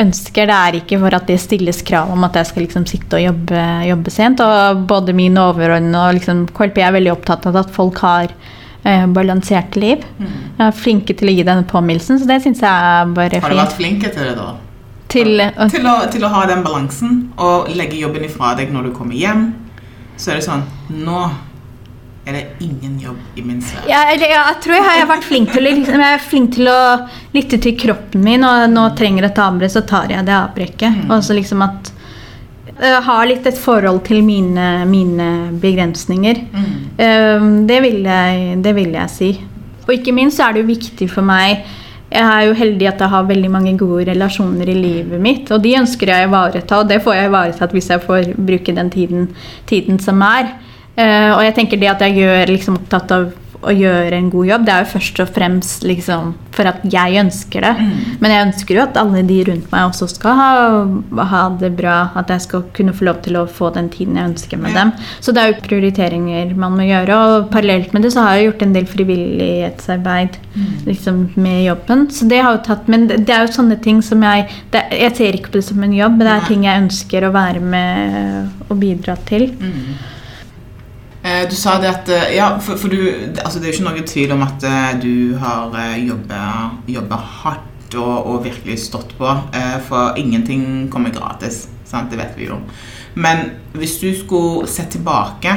ønsker. 0.00 0.48
Det 0.48 0.56
er 0.56 0.78
ikke 0.80 0.98
for 1.02 1.16
at 1.16 1.28
det 1.28 1.38
stilles 1.42 1.82
krav 1.86 2.10
om 2.12 2.24
at 2.26 2.38
jeg 2.38 2.50
skal 2.50 2.64
liksom 2.66 2.86
sitte 2.88 3.18
og 3.18 3.24
jobbe, 3.26 3.62
jobbe 3.88 4.14
sent. 4.14 4.42
Og 4.44 4.82
både 4.90 5.14
min 5.16 5.38
overordnede 5.40 6.02
og 6.02 6.18
liksom, 6.18 6.44
KLP 6.56 6.82
er 6.82 6.96
veldig 6.96 7.14
opptatt 7.14 7.48
av 7.50 7.60
at 7.62 7.72
folk 7.74 8.02
har 8.04 8.32
eh, 8.32 9.06
balanserte 9.12 9.80
liv. 9.82 10.04
Jeg 10.18 10.66
er 10.68 10.76
flinke 10.76 11.16
til 11.18 11.32
å 11.32 11.36
gi 11.36 11.46
denne 11.46 11.66
påminnelsen, 11.68 12.20
så 12.20 12.28
det 12.30 12.42
syns 12.44 12.64
jeg 12.64 12.92
er 12.92 13.16
bare 13.16 13.42
Har 13.44 13.54
du 13.54 13.62
vært 13.62 13.78
flinke 13.78 14.12
til 14.14 14.28
det, 14.30 14.36
da? 14.40 14.52
Til, 15.12 15.42
Til 15.68 15.86
å, 15.90 15.96
til 16.08 16.24
å 16.24 16.32
ha 16.32 16.46
den 16.48 16.62
balansen 16.64 17.16
og 17.36 17.68
legge 17.76 17.98
jobben 18.00 18.24
ifra 18.24 18.54
deg 18.56 18.72
når 18.72 18.88
du 18.88 18.94
kommer 18.96 19.18
hjem. 19.18 19.50
Så 20.16 20.32
er 20.32 20.38
det 20.38 20.46
sånn 20.46 20.62
Nå 21.04 21.26
er 22.26 22.36
det 22.36 22.42
ingen 22.62 22.98
jobb 23.02 23.38
i 23.38 23.42
min 23.42 23.62
sfære. 23.62 23.88
Ja, 23.90 24.04
eller, 24.12 24.30
ja, 24.30 24.42
jeg 24.52 24.60
tror 24.62 24.76
jeg 24.76 24.84
har 24.86 25.08
vært 25.10 25.24
flink 25.26 25.50
til, 25.50 25.64
liksom, 25.66 26.04
jeg 26.04 26.18
er 26.18 26.22
flink 26.22 26.52
til 26.54 26.70
å 26.70 26.82
lytte 27.34 27.58
til 27.64 27.74
kroppen 27.80 28.22
min. 28.22 28.46
Og 28.46 28.68
nå 28.70 28.84
trenger 28.98 29.26
jeg 29.26 29.32
et 29.32 29.42
avbrekk, 29.42 29.74
så 29.74 29.82
tar 29.88 30.14
jeg 30.14 30.28
det 30.28 30.36
avbrekket. 30.38 31.02
Og 31.10 31.24
så 31.26 31.34
liksom 31.38 31.64
at 31.66 31.90
jeg 32.72 33.02
har 33.04 33.26
litt 33.28 33.46
et 33.46 33.58
forhold 33.58 34.00
til 34.06 34.22
mine, 34.26 34.68
mine 34.90 35.28
begrensninger. 35.62 36.40
Mm. 36.54 36.72
Eh, 36.96 37.46
Det 37.68 37.82
vil, 37.84 38.00
jeg, 38.06 38.56
det 38.62 38.74
vil 38.78 38.94
jeg 38.96 39.10
si. 39.10 39.30
Og 39.82 39.94
ikke 39.96 40.14
minst 40.14 40.40
er 40.40 40.54
det 40.54 40.62
jo 40.62 40.70
viktig 40.70 41.08
for 41.10 41.26
meg 41.26 41.64
Jeg 42.12 42.22
er 42.22 42.42
jo 42.46 42.52
heldig 42.54 42.86
at 42.86 43.00
jeg 43.02 43.10
har 43.10 43.24
veldig 43.26 43.50
mange 43.50 43.72
gode 43.80 44.04
relasjoner 44.06 44.68
i 44.68 44.74
livet 44.76 45.20
mitt, 45.20 45.50
og 45.50 45.62
de 45.64 45.72
ønsker 45.78 46.10
jeg 46.12 46.26
å 46.26 46.28
ivareta, 46.28 46.78
og 46.82 46.90
det 46.90 46.98
får 47.02 47.16
jeg 47.16 47.30
ivaretatt 47.30 47.72
hvis 47.72 47.88
jeg 47.88 48.02
får 48.04 48.28
bruke 48.36 48.74
den 48.76 48.90
tiden, 48.92 49.30
tiden 49.66 49.98
som 49.98 50.20
er. 50.22 50.52
Eh, 50.96 51.30
og 51.32 51.40
jeg 51.46 51.56
tenker 51.56 51.80
det 51.80 51.92
at 51.92 52.04
jeg 52.04 52.20
gjør 52.20 52.52
liksom 52.52 52.80
opptatt 52.82 53.14
av 53.16 53.30
å 53.62 53.72
gjøre 53.74 54.16
en 54.16 54.30
god 54.32 54.48
jobb. 54.48 54.64
Det 54.66 54.74
er 54.74 54.84
jo 54.84 54.90
først 54.96 55.20
og 55.22 55.30
fremst 55.36 55.84
liksom, 55.86 56.32
for 56.54 56.68
at 56.68 56.82
jeg 56.90 57.18
ønsker 57.22 57.64
det. 57.64 57.72
Mm. 57.78 57.92
Men 58.22 58.34
jeg 58.34 58.46
ønsker 58.48 58.76
jo 58.76 58.82
at 58.84 58.98
alle 59.00 59.22
de 59.28 59.38
rundt 59.48 59.68
meg 59.72 59.88
også 59.88 60.08
skal 60.10 60.38
ha, 60.38 60.52
ha 61.32 61.42
det 61.60 61.72
bra. 61.78 61.96
At 62.18 62.32
jeg 62.34 62.44
skal 62.46 62.64
kunne 62.76 62.94
få 62.96 63.06
lov 63.08 63.22
til 63.24 63.38
å 63.38 63.46
få 63.46 63.70
den 63.76 63.90
tiden 63.92 64.18
jeg 64.18 64.32
ønsker 64.32 64.62
med 64.62 64.74
dem. 64.78 64.92
Så 65.22 65.34
det 65.34 65.44
er 65.44 65.52
jo 65.52 65.62
prioriteringer 65.64 66.54
man 66.58 66.76
må 66.78 66.88
gjøre. 66.88 67.18
Og 67.22 67.50
parallelt 67.54 67.94
med 67.94 68.06
det 68.06 68.14
så 68.14 68.26
har 68.26 68.38
jeg 68.38 68.50
gjort 68.50 68.66
en 68.66 68.76
del 68.76 68.88
frivillighetsarbeid 68.90 70.40
liksom, 70.88 71.24
med 71.36 71.66
jobben. 71.68 72.08
Så 72.12 72.26
det 72.30 72.42
har 72.42 72.56
jo 72.58 72.64
tatt, 72.66 72.90
Men 72.90 73.06
det 73.12 73.30
er 73.30 73.46
jo 73.46 73.54
sånne 73.54 73.78
ting 73.82 74.02
som 74.02 74.22
jeg 74.26 74.48
det, 74.72 74.82
Jeg 74.90 75.16
ser 75.16 75.36
ikke 75.38 75.52
på 75.52 75.60
det 75.60 75.68
som 75.68 75.82
en 75.82 75.94
jobb, 75.94 76.18
men 76.18 76.26
det 76.26 76.34
er 76.34 76.48
ting 76.48 76.66
jeg 76.66 76.82
ønsker 76.82 77.28
å 77.28 77.34
være 77.34 77.62
med 77.62 78.66
og 78.68 78.80
bidra 78.80 79.14
til. 79.28 79.52
Eh, 79.62 80.10
Du 81.22 81.54
sa 81.54 81.76
det 81.78 81.86
at 81.90 82.08
eh, 82.10 82.32
Ja, 82.36 82.48
for, 82.58 82.74
for 82.76 82.90
du 82.90 82.98
altså 83.44 83.60
Det 83.60 83.68
er 83.68 83.70
jo 83.70 83.76
ikke 83.76 83.84
noe 83.86 84.06
tvil 84.10 84.32
om 84.34 84.40
at 84.42 84.64
eh, 84.66 84.88
du 85.02 85.36
har 85.38 85.76
jobba 86.90 87.18
hardt 87.42 87.94
og, 87.94 88.26
og 88.26 88.40
virkelig 88.46 88.78
stått 88.88 89.12
på. 89.18 89.28
eh, 89.54 89.76
For 89.86 90.16
ingenting 90.18 90.88
kommer 90.90 91.12
gratis. 91.14 91.68
Sant? 91.86 92.10
Det 92.10 92.18
vet 92.18 92.34
vi 92.38 92.48
jo. 92.48 92.56
Men 93.14 93.50
hvis 93.76 93.98
du 94.00 94.08
skulle 94.16 94.66
sett 94.72 94.90
tilbake 94.96 95.54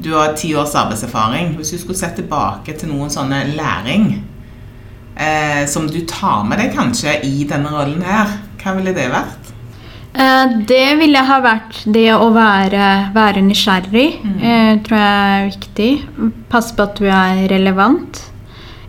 Du 0.00 0.14
har 0.14 0.32
ti 0.38 0.54
års 0.56 0.72
arbeidserfaring. 0.78 1.56
Hvis 1.58 1.74
du 1.74 1.78
skulle 1.82 1.98
sett 1.98 2.16
tilbake 2.16 2.72
til 2.78 2.88
noen 2.88 3.10
sånne 3.12 3.42
læring 3.52 4.06
eh, 5.20 5.66
som 5.68 5.90
du 5.90 6.00
tar 6.08 6.46
med 6.48 6.62
deg 6.62 6.72
kanskje 6.72 7.18
i 7.26 7.44
denne 7.50 7.68
rollen 7.74 8.00
her, 8.06 8.38
hva 8.62 8.78
ville 8.78 8.94
det 8.96 9.10
vært? 9.12 9.49
Eh, 10.14 10.46
Det 10.66 10.96
ville 10.98 11.18
ha 11.18 11.40
vært 11.40 11.84
det 11.92 12.08
å 12.14 12.32
være, 12.34 13.12
være 13.14 13.42
nysgjerrig, 13.46 14.08
Mm. 14.24 14.82
tror 14.82 14.98
jeg 14.98 15.44
er 15.44 15.50
viktig. 15.50 15.90
Passe 16.50 16.74
på 16.74 16.82
at 16.82 16.96
du 16.96 17.04
er 17.06 17.46
relevant. 17.48 18.30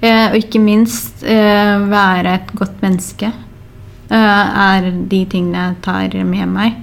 Eh, 0.02 0.32
og 0.32 0.36
ikke 0.36 0.60
minst 0.60 1.24
eh, 1.24 1.78
være 1.90 2.34
et 2.34 2.48
godt 2.56 2.82
menneske. 2.82 3.32
Eh, 4.10 4.18
er 4.18 4.92
de 5.08 5.26
tingene 5.26 5.54
jeg 5.68 5.82
tar 5.84 6.24
med 6.26 6.48
meg. 6.50 6.74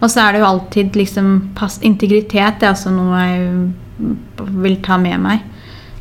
Og 0.00 0.08
så 0.08 0.20
er 0.28 0.32
det 0.32 0.40
jo 0.40 0.46
alltid 0.46 0.92
liksom 0.96 1.50
pass, 1.54 1.78
Integritet 1.82 2.62
er 2.62 2.72
også 2.72 2.90
noe 2.90 3.18
jeg 3.18 4.16
vil 4.62 4.76
ta 4.76 4.96
med 4.98 5.20
meg. 5.20 5.40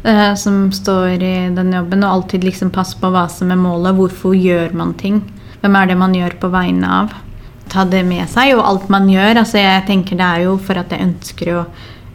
eh, 0.05 0.33
som 0.35 0.69
står 0.71 1.21
i 1.21 1.49
den 1.53 1.73
jobben. 1.73 2.03
Og 2.05 2.09
alltid 2.23 2.43
liksom 2.43 2.69
passe 2.71 2.95
på 3.01 3.11
hva 3.11 3.29
som 3.29 3.51
er 3.51 3.57
målet. 3.57 3.95
Hvorfor 3.97 4.33
gjør 4.33 4.71
man 4.73 4.93
ting? 4.93 5.21
Hvem 5.61 5.75
er 5.75 5.87
det 5.87 5.97
man 5.97 6.13
gjør 6.13 6.39
på 6.39 6.49
vegne 6.49 6.87
av? 6.87 7.11
Ta 7.69 7.85
det 7.85 8.03
med 8.07 8.25
seg. 8.31 8.55
Og 8.57 8.65
alt 8.65 8.89
man 8.89 9.09
gjør. 9.09 9.43
altså 9.43 9.61
jeg 9.61 9.85
tenker 9.87 10.17
Det 10.17 10.25
er 10.25 10.45
jo 10.47 10.57
for 10.57 10.79
at 10.81 10.91
jeg 10.91 11.05
ønsker 11.05 11.53
å, 11.53 11.63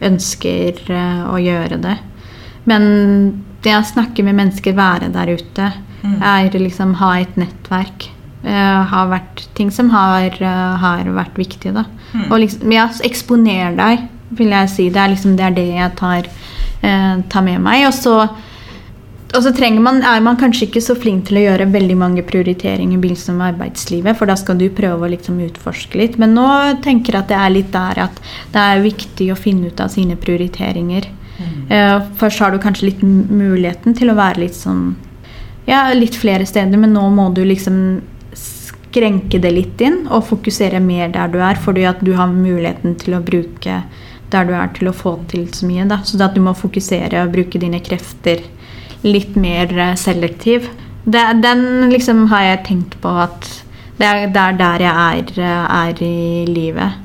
ønsker, 0.05 0.81
eh, 0.91 1.23
å 1.31 1.39
gjøre 1.41 1.81
det. 1.81 1.97
Men 2.65 2.83
det 3.65 3.75
å 3.77 3.85
snakke 3.85 4.23
med 4.25 4.37
mennesker, 4.37 4.75
være 4.77 5.11
der 5.13 5.35
ute, 5.37 5.71
er 6.05 6.53
liksom 6.59 6.95
ha 7.01 7.15
et 7.19 7.37
nettverk. 7.39 8.11
Uh, 8.45 8.83
har 8.85 9.07
vært 9.09 9.47
ting 9.57 9.71
som 9.73 9.87
har, 9.89 10.29
uh, 10.37 10.75
har 10.77 11.07
vært 11.15 11.37
viktige, 11.39 11.73
da. 11.73 11.87
Og 12.27 12.37
liksom, 12.43 12.69
ja, 12.75 12.85
eksponer 13.07 13.73
deg, 13.73 14.03
vil 14.37 14.53
jeg 14.53 14.69
si. 14.69 14.89
Det 14.93 15.01
er 15.01 15.13
liksom 15.15 15.33
det, 15.39 15.47
er 15.47 15.55
det 15.55 15.65
jeg 15.71 15.95
tar, 15.97 16.27
uh, 16.83 17.15
tar 17.31 17.45
med 17.47 17.63
meg. 17.65 17.87
Og 17.89 17.95
så 17.97 18.19
og 19.35 19.43
så 19.43 19.51
man, 19.83 20.01
er 20.03 20.21
man 20.23 20.37
kanskje 20.39 20.69
ikke 20.69 20.81
så 20.83 20.95
flink 20.95 21.27
til 21.27 21.39
å 21.39 21.45
gjøre 21.45 21.67
veldig 21.73 21.97
mange 21.99 22.23
prioriteringer 22.23 22.97
i 22.97 23.01
begynnelsen 23.01 23.41
av 23.41 23.53
arbeidslivet, 23.53 24.15
for 24.17 24.31
da 24.31 24.37
skal 24.39 24.57
du 24.57 24.69
prøve 24.69 25.05
å 25.05 25.11
liksom 25.11 25.41
utforske 25.43 25.99
litt. 25.99 26.17
Men 26.21 26.35
nå 26.37 26.47
tenker 26.85 27.13
jeg 27.13 27.23
at 27.25 27.31
det 27.33 27.39
er 27.41 27.53
litt 27.53 27.71
der 27.73 28.01
at 28.07 28.21
det 28.53 28.63
er 28.63 28.85
viktig 28.85 29.29
å 29.33 29.39
finne 29.39 29.71
ut 29.71 29.83
av 29.83 29.91
sine 29.93 30.15
prioriteringer. 30.19 31.09
Eh, 31.69 31.97
først 32.15 32.39
har 32.39 32.53
du 32.53 32.61
kanskje 32.63 32.91
litt 32.91 33.01
muligheten 33.03 33.95
til 33.97 34.11
å 34.11 34.15
være 34.15 34.45
litt 34.45 34.55
sånn 34.55 34.93
Ja, 35.65 35.89
litt 35.97 36.13
flere 36.13 36.45
steder, 36.45 36.77
men 36.77 36.93
nå 36.93 37.07
må 37.09 37.31
du 37.33 37.41
liksom 37.41 37.79
skrenke 38.37 39.39
det 39.41 39.49
litt 39.49 39.81
inn 39.81 40.03
og 40.05 40.27
fokusere 40.29 40.77
mer 40.79 41.09
der 41.11 41.31
du 41.33 41.39
er, 41.41 41.57
fordi 41.57 41.87
at 41.89 42.03
du 42.05 42.13
har 42.15 42.29
muligheten 42.29 42.93
til 43.01 43.17
å 43.17 43.23
bruke 43.25 43.79
der 44.29 44.45
du 44.45 44.53
er 44.53 44.69
til 44.77 44.91
å 44.91 44.93
få 44.95 45.15
til 45.31 45.47
så 45.53 45.65
mye. 45.65 45.87
Da. 45.89 45.99
Så 46.05 46.21
at 46.21 46.37
du 46.37 46.43
må 46.45 46.53
fokusere 46.55 47.25
og 47.25 47.33
bruke 47.33 47.59
dine 47.61 47.81
krefter 47.83 48.45
litt 49.05 49.37
mer 49.39 49.71
eh, 49.77 49.95
selektiv. 49.99 50.69
Det, 51.05 51.21
den 51.43 51.91
liksom 51.93 52.25
har 52.31 52.49
jeg 52.49 52.63
tenkt 52.69 52.97
på 53.03 53.11
at 53.25 53.51
det 53.95 54.07
er, 54.07 54.23
det 54.33 54.41
er 54.41 54.55
der 54.59 54.83
jeg 54.83 54.95
er, 54.95 55.35
eh, 55.39 55.75
er 55.81 56.01
i 56.03 56.45
livet. 56.49 57.03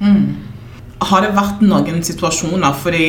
Har 1.00 1.24
det 1.24 1.30
vært 1.32 1.62
noen 1.64 2.02
situasjoner 2.04 2.74
Fordi 2.76 3.04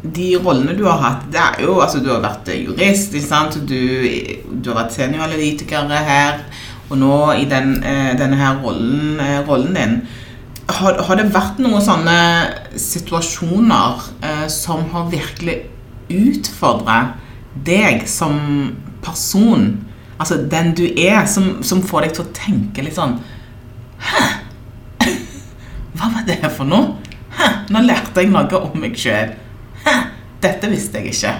de 0.00 0.28
rollene 0.40 0.72
du 0.78 0.86
har 0.88 1.02
hatt 1.02 1.26
det 1.28 1.42
er 1.42 1.58
jo, 1.66 1.74
altså 1.84 2.00
Du 2.00 2.08
har 2.08 2.22
vært 2.24 2.48
jurist, 2.56 3.12
ikke 3.12 3.26
sant? 3.26 3.58
Du, 3.68 3.80
du 4.48 4.70
har 4.70 4.78
vært 4.78 4.94
senioranalytiker 4.96 5.92
her, 5.92 6.40
og 6.88 7.00
nå 7.00 7.18
i 7.36 7.44
den, 7.50 7.76
eh, 7.84 8.14
denne 8.18 8.38
her 8.40 8.60
rollen, 8.64 9.20
eh, 9.20 9.42
rollen 9.48 9.76
din. 9.76 9.98
Har, 10.68 10.96
har 11.04 11.20
det 11.20 11.34
vært 11.34 11.60
noen 11.60 11.84
sånne 11.84 12.16
situasjoner 12.80 14.08
eh, 14.24 14.46
som 14.48 14.86
har 14.94 15.10
virkelig 15.12 15.58
utfordret 16.08 17.20
deg 17.54 18.06
som 18.10 18.38
person? 19.04 19.68
Altså 20.18 20.38
den 20.50 20.72
du 20.78 20.84
er, 20.86 21.24
som, 21.26 21.62
som 21.66 21.82
får 21.82 22.06
deg 22.06 22.12
til 22.16 22.24
å 22.24 22.32
tenke 22.36 22.84
litt 22.86 22.94
sånn 22.96 23.16
Hæ? 24.04 24.24
Hva 25.98 26.10
var 26.12 26.26
det 26.26 26.38
for 26.54 26.68
noe? 26.68 26.96
Hæ? 27.34 27.48
Nå 27.74 27.82
lærte 27.86 28.22
jeg 28.22 28.30
noe 28.32 28.60
om 28.60 28.78
meg 28.78 28.96
sjøl. 28.98 29.32
Dette 30.44 30.68
visste 30.70 31.00
jeg 31.00 31.14
ikke 31.14 31.32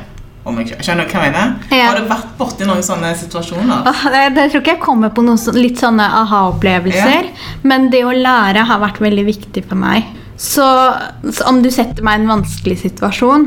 om 0.48 0.56
meg 0.58 0.68
selv. 0.70 0.82
Skjønner 0.84 1.08
du 1.08 1.14
hva 1.14 1.24
jeg 1.26 1.34
mener? 1.34 1.54
Ja. 1.72 1.86
Har 1.90 1.98
du 2.00 2.08
vært 2.10 2.32
borti 2.38 2.66
noen 2.68 2.84
sånne 2.84 3.12
situasjoner? 3.20 3.86
Oh, 3.90 4.04
det, 4.12 4.22
det 4.36 4.46
tror 4.52 4.62
ikke 4.62 4.74
jeg 4.76 4.82
kommer 4.84 5.12
på 5.14 5.24
noen 5.24 5.40
så- 5.40 5.54
litt 5.56 5.80
sånne 5.80 6.06
aha-opplevelser. 6.22 7.30
Men 7.68 7.90
det 7.92 8.04
å 8.04 8.12
lære 8.16 8.64
har 8.68 8.82
vært 8.82 9.00
veldig 9.04 9.26
viktig 9.28 9.64
for 9.68 9.80
meg. 9.80 10.08
Så, 10.40 10.66
så 11.30 11.46
om 11.48 11.62
du 11.62 11.70
setter 11.70 12.02
meg 12.04 12.18
i 12.18 12.24
en 12.24 12.32
vanskelig 12.34 12.80
situasjon, 12.82 13.46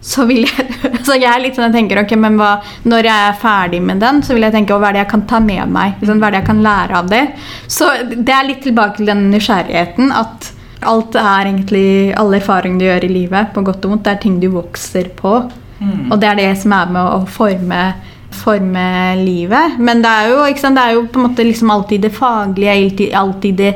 så 0.00 0.24
vil 0.28 0.44
jeg 0.46 0.66
Så 1.06 1.16
jeg 1.16 1.28
er 1.30 1.40
litt 1.42 1.56
sånn 1.56 1.68
jeg 1.68 1.74
tenker, 1.78 2.02
ok, 2.02 2.12
men 2.20 2.36
hva, 2.38 2.58
Når 2.86 3.08
jeg 3.08 3.28
er 3.30 3.38
ferdig 3.40 3.80
med 3.82 4.02
den, 4.02 4.20
så 4.22 4.36
vil 4.36 4.46
jeg 4.46 4.54
tenke 4.54 4.76
hva 4.76 4.90
er 4.90 4.98
det 4.98 5.04
jeg 5.04 5.12
kan 5.14 5.24
ta 5.30 5.40
med 5.42 5.72
meg? 5.74 5.96
Liksom, 6.00 6.20
hva 6.20 6.28
er 6.28 6.36
det 6.36 6.42
jeg 6.42 6.50
kan 6.50 6.62
lære 6.66 7.00
av 7.00 7.08
det? 7.10 7.24
Så 7.66 7.88
det 8.12 8.34
er 8.34 8.46
litt 8.46 8.62
tilbake 8.66 9.00
til 9.00 9.10
den 9.10 9.24
nysgjerrigheten. 9.32 10.12
At 10.14 10.52
alt 10.86 11.16
er 11.18 11.48
egentlig 11.48 11.88
Alle 12.18 12.38
erfaringer 12.38 12.78
du 12.78 12.86
gjør 12.86 13.08
i 13.08 13.14
livet, 13.14 13.54
på 13.54 13.64
godt 13.66 13.88
og 13.88 13.94
vondt, 13.94 14.04
det 14.06 14.14
er 14.14 14.22
ting 14.26 14.38
du 14.42 14.50
vokser 14.54 15.10
på. 15.18 15.34
Og 16.10 16.14
det 16.20 16.28
er 16.28 16.38
det 16.38 16.52
som 16.58 16.74
er 16.74 16.94
med 16.94 17.02
å 17.06 17.26
forme 17.30 17.82
forme 18.38 19.16
livet. 19.16 19.78
Men 19.78 20.02
det 20.04 20.10
er 20.10 20.32
jo, 20.32 20.42
sant, 20.60 20.76
det 20.76 20.84
er 20.84 20.96
jo 20.96 21.06
på 21.08 21.20
en 21.20 21.28
måte 21.30 21.46
liksom 21.46 21.72
alltid 21.72 22.04
det 22.04 22.12
faglige, 22.14 22.74
alltid, 22.74 23.14
alltid 23.16 23.56
det 23.62 23.72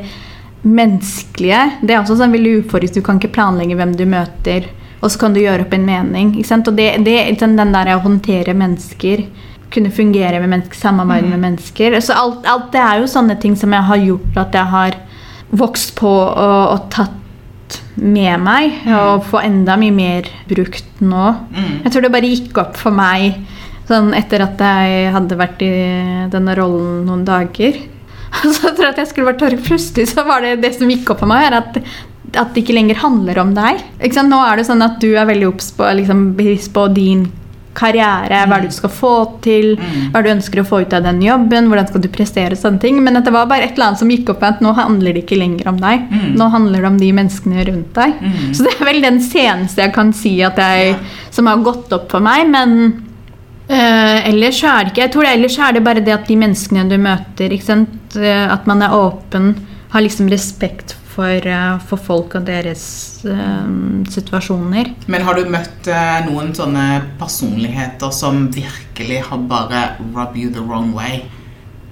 menneskelige. 0.63 1.63
Det 1.83 1.95
er 1.95 2.03
også 2.03 2.19
sånn 2.21 2.35
veldig 2.35 2.59
uforutsigelig. 2.63 3.03
Du 3.03 3.07
kan 3.07 3.21
ikke 3.21 3.35
planlegge 3.39 3.79
hvem 3.79 3.97
du 3.99 4.05
møter, 4.09 4.69
og 5.03 5.11
så 5.11 5.19
kan 5.19 5.35
du 5.35 5.41
gjøre 5.43 5.67
opp 5.67 5.73
en 5.75 5.87
mening. 5.87 6.35
Og 6.39 6.75
det, 6.79 6.89
det, 7.07 7.17
den 7.43 7.59
der 7.59 7.95
å 7.97 8.03
håndtere 8.05 8.55
mennesker, 8.55 9.25
kunne 9.73 9.91
fungere 9.91 10.39
med 10.43 10.53
mennesker, 10.53 10.79
samarbeide 10.79 11.31
med 11.33 11.43
mennesker. 11.43 11.97
Så 12.05 12.15
alt, 12.15 12.47
alt 12.47 12.71
det 12.75 12.83
er 12.83 13.01
jo 13.01 13.11
sånne 13.11 13.39
ting 13.41 13.57
som 13.59 13.73
jeg 13.75 13.89
har 13.89 14.05
gjort 14.05 14.39
at 14.45 14.59
jeg 14.59 14.73
har 14.75 14.99
vokst 15.53 15.97
på 15.99 16.13
og, 16.13 16.61
og 16.77 16.87
tatt 16.93 17.19
med 17.97 18.41
meg, 18.41 18.83
og 18.93 19.25
få 19.29 19.41
enda 19.45 19.79
mye 19.81 19.95
mer 19.95 20.29
brukt 20.49 21.01
nå. 21.05 21.25
Jeg 21.85 21.93
tror 21.93 22.05
det 22.05 22.13
bare 22.13 22.31
gikk 22.31 22.61
opp 22.61 22.79
for 22.81 22.95
meg 22.95 23.41
sånn 23.89 24.13
etter 24.17 24.45
at 24.45 24.61
jeg 24.63 25.11
hadde 25.15 25.39
vært 25.41 25.65
i 25.65 25.73
denne 26.33 26.55
rollen 26.57 27.03
noen 27.09 27.25
dager. 27.29 27.81
Så 28.43 28.71
jeg 28.71 28.89
at 28.89 29.01
jeg 29.01 29.11
skulle 29.11 29.33
vært 29.33 29.43
tørr. 29.43 29.59
Plutselig 29.61 30.09
så 30.13 30.25
var 30.25 30.45
det 30.45 30.61
det 30.63 30.73
som 30.77 30.89
gikk 30.89 31.11
opp 31.13 31.21
for 31.21 31.31
meg, 31.31 31.53
at, 31.53 31.81
at 32.33 32.55
det 32.55 32.63
ikke 32.63 32.77
lenger 32.77 33.01
handler 33.03 33.43
om 33.43 33.53
deg. 33.57 33.83
Nå 34.29 34.41
er 34.47 34.59
det 34.59 34.67
sånn 34.69 34.85
at 34.85 35.01
du 35.03 35.11
er 35.13 35.29
veldig 35.29 35.49
obs 35.51 35.73
på, 35.77 35.87
liksom, 35.99 36.33
på 36.73 36.89
din 36.95 37.27
karriere, 37.77 38.43
hva 38.47 38.59
er 38.59 38.65
det 38.65 38.73
du 38.73 38.77
skal 38.77 38.93
få 38.93 39.13
til, 39.45 39.75
hva 40.13 40.21
er 40.21 40.25
det 40.25 40.29
du 40.29 40.35
ønsker 40.35 40.61
å 40.61 40.67
få 40.69 40.83
ut 40.85 40.97
av 40.97 41.07
den 41.07 41.23
jobben, 41.25 41.71
hvordan 41.71 41.89
skal 41.89 42.03
du 42.05 42.09
prestere, 42.13 42.59
sånne 42.59 42.83
ting. 42.83 42.99
Men 43.05 43.17
at 43.19 43.29
det 43.29 43.35
var 43.35 43.49
bare 43.51 43.67
et 43.67 43.77
eller 43.77 43.91
annet 43.91 44.03
som 44.03 44.13
gikk 44.13 44.33
opp 44.33 44.43
med 44.45 44.57
at 44.57 44.65
nå 44.65 44.75
handler 44.77 45.17
det 45.17 45.25
ikke 45.25 45.41
lenger 45.41 45.71
om 45.73 45.81
deg. 45.81 46.05
Nå 46.39 46.51
handler 46.53 46.85
det 46.85 46.91
om 46.91 47.01
de 47.01 47.13
menneskene 47.17 47.67
rundt 47.71 47.95
deg. 47.97 48.19
Så 48.53 48.67
det 48.67 48.75
er 48.77 48.91
vel 48.91 49.03
den 49.05 49.23
seneste 49.25 49.87
jeg 49.87 49.95
kan 49.97 50.13
si 50.17 50.37
at 50.45 50.61
jeg, 50.61 50.99
som 51.33 51.49
har 51.49 51.65
gått 51.65 51.93
opp 51.97 52.11
for 52.13 52.25
meg. 52.25 52.45
Men 52.53 52.79
eh, 53.69 54.29
ellers 54.29 54.61
så 54.61 54.69
er 54.69 54.85
det 54.85 54.93
ikke 54.93 55.07
Jeg 55.07 55.13
tror 55.17 55.29
det, 55.29 55.37
ellers 55.39 55.59
er 55.59 55.73
det 55.73 55.87
bare 55.89 56.05
det 56.05 56.17
at 56.17 56.29
de 56.29 56.41
menneskene 56.45 56.89
du 56.93 56.99
møter? 57.01 57.53
Eh, 57.53 58.47
at 58.53 58.67
man 58.69 58.85
er 58.85 58.97
åpen, 58.97 59.55
har 59.93 60.05
liksom 60.05 60.29
respekt 60.33 60.97
for, 61.13 61.47
eh, 61.47 61.77
for 61.89 62.01
folk 62.01 62.37
og 62.39 62.47
deres 62.49 62.85
eh, 63.29 63.69
situasjoner. 64.13 64.95
Men 65.13 65.27
har 65.27 65.39
du 65.39 65.53
møtt 65.53 65.91
uh, 65.91 66.23
noen 66.29 66.53
sånne 66.57 66.87
personligheter 67.21 68.13
som 68.15 68.47
virkelig 68.55 69.23
har 69.29 69.47
bare 69.51 69.85
rub 70.15 70.37
you 70.37 70.53
the 70.53 70.65
wrong 70.65 70.93
way? 70.97 71.23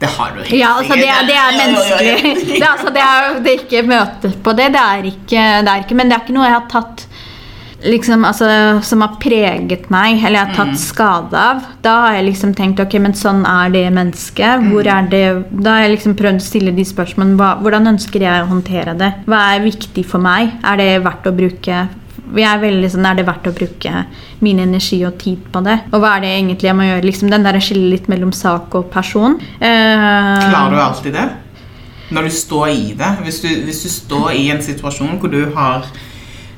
Det 0.00 0.08
har 0.16 0.32
du 0.32 0.56
Ja, 0.56 0.76
altså 0.80 0.96
det 0.96 1.08
er, 1.12 1.26
det 1.28 1.36
er 1.36 1.56
menneskelig. 1.58 2.36
Det, 2.60 2.68
altså, 2.68 2.92
det 2.94 3.02
er 3.04 3.40
det 3.44 3.52
er 3.52 3.64
ikke 3.66 3.82
møte 3.84 4.32
på 4.44 4.54
det. 4.56 4.70
Det 4.72 4.84
er 4.84 5.08
ikke, 5.10 5.42
det 5.60 5.74
er 5.74 5.84
ikke 5.84 5.98
Men 5.98 6.08
det 6.08 6.16
er 6.16 6.24
ikke 6.24 6.36
noe 6.38 6.48
jeg 6.48 6.56
har 6.56 6.70
tatt 6.72 7.04
liksom, 7.82 8.24
altså, 8.24 8.48
som 8.82 9.04
har 9.04 9.16
preget 9.22 9.88
meg, 9.92 10.20
eller 10.20 10.38
jeg 10.40 10.48
har 10.48 10.56
tatt 10.56 10.80
skade 10.80 11.44
av, 11.52 11.62
da 11.84 11.94
har 12.04 12.18
jeg 12.18 12.26
liksom 12.30 12.54
tenkt 12.58 12.82
ok, 12.82 12.98
men 13.02 13.16
sånn 13.16 13.44
er 13.48 13.72
det 13.74 13.86
mennesket. 13.96 14.66
Hvor 14.70 14.88
er 14.90 15.08
det, 15.10 15.24
da 15.50 15.76
har 15.76 15.86
jeg 15.86 15.96
liksom 15.96 16.18
prøvd 16.18 16.42
å 16.42 16.48
stille 16.50 16.74
de 16.76 16.86
spørsmålene. 16.86 17.38
Hva, 17.40 17.54
hvordan 17.62 17.94
ønsker 17.94 18.26
jeg 18.26 18.44
å 18.44 18.50
håndtere 18.50 18.96
det? 19.00 19.10
Hva 19.30 19.46
er 19.54 19.66
viktig 19.66 20.04
for 20.08 20.22
meg? 20.24 20.54
Er 20.66 20.80
det 20.80 20.92
verdt 21.06 21.30
å 21.30 21.34
bruke 21.36 21.86
jeg 22.30 22.46
er 22.46 22.60
veldig 22.62 22.88
sånn, 22.92 23.06
Er 23.08 23.16
det 23.18 23.26
verdt 23.26 23.48
å 23.50 23.52
bruke 23.54 24.04
min 24.44 24.60
energi 24.62 25.00
og 25.06 25.16
tid 25.18 25.48
på 25.50 25.62
det? 25.66 25.80
Og 25.90 25.98
hva 25.98 26.16
er 26.16 26.22
det 26.22 26.28
egentlig 26.36 26.68
jeg 26.68 26.78
må 26.78 26.86
gjøre? 26.86 27.06
Liksom, 27.08 27.30
den 27.32 27.46
der 27.46 27.58
skiller 27.58 27.90
litt 27.96 28.06
mellom 28.12 28.30
sak 28.30 28.74
og 28.78 28.90
person. 28.92 29.34
Uh, 29.58 30.38
Klarer 30.46 30.76
du 30.76 30.82
alltid 30.84 31.16
det? 31.18 31.26
Når 32.14 32.26
du 32.26 32.34
står 32.34 32.68
i 32.70 32.94
det? 32.98 33.10
Hvis 33.24 33.40
du, 33.42 33.48
hvis 33.66 33.82
du 33.82 33.90
står 33.90 34.30
i 34.38 34.46
en 34.54 34.62
situasjon 34.62 35.18
hvor 35.18 35.30
du 35.32 35.42
har 35.56 35.86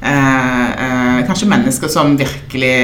eh, 0.03 0.71
eh, 0.87 1.21
kanskje 1.29 1.49
mennesker 1.51 1.89
som 1.93 2.17
virkelig 2.19 2.75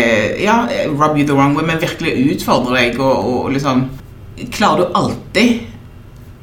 Ja, 0.44 0.60
rub 0.88 1.18
you 1.18 1.26
the 1.26 1.34
wrong 1.34 1.54
way, 1.56 1.66
men 1.66 1.78
virkelig 1.82 2.14
utfordrer 2.36 2.78
deg 2.82 3.00
og, 3.00 3.26
og 3.46 3.52
liksom 3.56 3.88
Klarer 4.54 4.84
du 4.84 4.92
alltid 4.94 5.64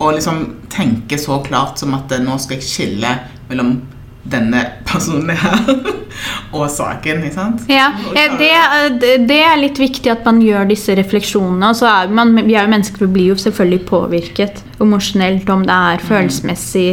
å 0.04 0.10
liksom 0.12 0.42
tenke 0.74 1.16
så 1.22 1.38
klart 1.46 1.80
som 1.80 1.94
at 1.96 2.12
eh, 2.12 2.20
nå 2.26 2.36
skal 2.44 2.58
jeg 2.60 2.68
skille 2.68 3.14
mellom 3.50 3.78
denne 4.26 4.60
personen 4.90 5.30
her 5.38 5.70
og 6.58 6.66
saken, 6.74 7.22
ikke 7.28 7.36
sant? 7.38 7.62
Ja, 7.72 7.92
det, 8.16 8.52
det- 9.00 9.28
det 9.30 9.38
er 9.46 9.60
litt 9.62 9.78
viktig 9.80 10.10
at 10.12 10.26
man 10.26 10.40
gjør 10.44 10.66
disse 10.72 10.96
refleksjonene. 10.98 11.70
Og 11.70 11.78
så 11.78 11.86
er 11.92 12.10
man, 12.12 12.34
vi 12.42 12.56
er 12.58 12.66
jo 12.66 12.72
mennesker, 12.74 13.06
vi 13.06 13.12
blir 13.16 13.28
jo 13.32 13.38
selvfølgelig 13.40 13.86
påvirket 13.88 14.64
emosjonelt, 14.82 15.48
om 15.54 15.64
det 15.70 15.78
er 15.94 16.04
følelsesmessig. 16.10 16.88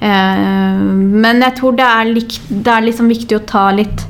Eh, 0.00 0.82
men 1.24 1.40
jeg 1.40 1.56
tror 1.60 1.76
det 1.78 1.86
er, 1.88 2.12
det 2.48 2.72
er 2.72 2.86
liksom 2.86 3.08
viktig 3.08 3.38
å 3.38 3.44
ta 3.48 3.70
litt 3.74 4.04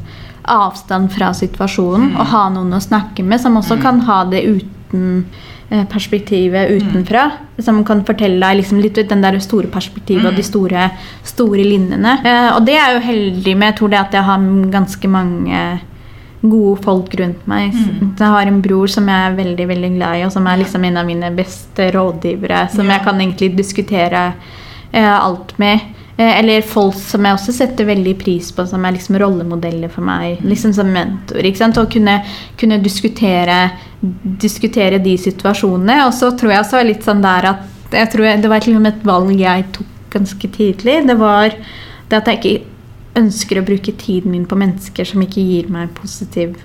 avstand 0.46 1.10
fra 1.14 1.32
situasjonen 1.34 2.12
og 2.14 2.28
ha 2.30 2.44
noen 2.54 2.76
å 2.76 2.82
snakke 2.82 3.24
med 3.26 3.42
som 3.42 3.58
også 3.58 3.80
kan 3.82 3.98
ha 4.06 4.20
det 4.30 4.44
uten 4.46 5.24
eh, 5.70 5.82
perspektivet 5.90 6.70
utenfra. 6.70 7.30
Som 7.58 7.82
kan 7.86 8.04
fortelle 8.06 8.38
deg 8.42 8.60
liksom 8.60 8.80
litt 8.82 8.98
ut 8.98 9.10
den 9.10 9.24
der 9.24 9.38
store 9.42 9.70
perspektivet 9.72 10.28
og 10.30 10.38
de 10.38 10.46
store, 10.46 10.90
store 11.26 11.66
linjene. 11.66 12.18
Eh, 12.22 12.48
og 12.54 12.64
det 12.68 12.78
er 12.78 12.86
jeg 12.86 12.96
jo 12.98 13.04
heldig 13.10 13.56
med. 13.56 13.72
Jeg 13.72 13.78
tror 13.80 13.94
det 13.94 14.02
at 14.04 14.16
jeg 14.18 14.28
har 14.30 14.48
ganske 14.74 15.10
mange 15.10 15.66
gode 16.46 16.76
folk 16.84 17.14
rundt 17.18 17.46
meg. 17.50 17.74
Jeg 17.74 18.28
har 18.30 18.46
en 18.46 18.60
bror 18.62 18.90
som 18.92 19.08
jeg 19.10 19.30
er 19.30 19.38
veldig 19.38 19.66
veldig 19.66 19.90
glad 19.96 20.20
i, 20.20 20.26
og 20.28 20.30
som 20.34 20.46
er 20.46 20.60
liksom 20.60 20.84
en 20.86 21.00
av 21.00 21.08
mine 21.08 21.32
beste 21.34 21.88
rådgivere. 21.94 22.68
Som 22.70 22.86
Ja. 22.86 22.98
jeg 22.98 23.04
kan 23.04 23.20
egentlig 23.20 23.56
diskutere 23.56 24.22
alt 25.04 25.56
med. 25.58 25.80
Eh, 26.16 26.38
eller 26.38 26.64
folk 26.64 26.96
som 26.96 27.26
jeg 27.26 27.36
også 27.36 27.52
setter 27.52 27.88
veldig 27.90 28.14
pris 28.20 28.48
på, 28.56 28.64
som 28.68 28.84
er 28.84 28.94
liksom 28.96 29.18
rollemodeller 29.20 29.92
for 29.92 30.06
meg. 30.06 30.40
Liksom 30.46 30.72
som 30.76 30.92
mentor. 30.92 31.44
ikke 31.44 31.60
sant? 31.60 31.80
Å 31.80 31.88
kunne, 31.92 32.22
kunne 32.56 32.78
diskutere, 32.80 33.58
diskutere 34.40 35.00
de 35.04 35.16
situasjonene. 35.20 36.00
Og 36.06 36.14
så 36.16 36.32
tror 36.32 36.54
jeg 36.54 36.64
også 36.64 36.84
litt 36.88 37.04
sånn 37.04 37.24
der 37.24 37.52
at 37.54 37.72
jeg 37.86 38.08
tror 38.10 38.40
Det 38.42 38.48
var 38.50 38.64
liksom 38.64 38.86
et 38.88 39.04
valg 39.06 39.36
jeg 39.38 39.66
tok 39.76 39.92
ganske 40.10 40.48
tidlig. 40.56 40.96
Det 41.06 41.14
var 41.20 41.52
det 42.08 42.16
at 42.18 42.30
jeg 42.32 42.40
ikke 42.40 43.20
ønsker 43.20 43.60
å 43.60 43.66
bruke 43.66 43.92
tiden 43.96 44.32
min 44.34 44.48
på 44.48 44.58
mennesker 44.58 45.06
som 45.06 45.22
ikke 45.22 45.44
gir 45.44 45.68
meg 45.72 45.92
positiv 45.96 46.56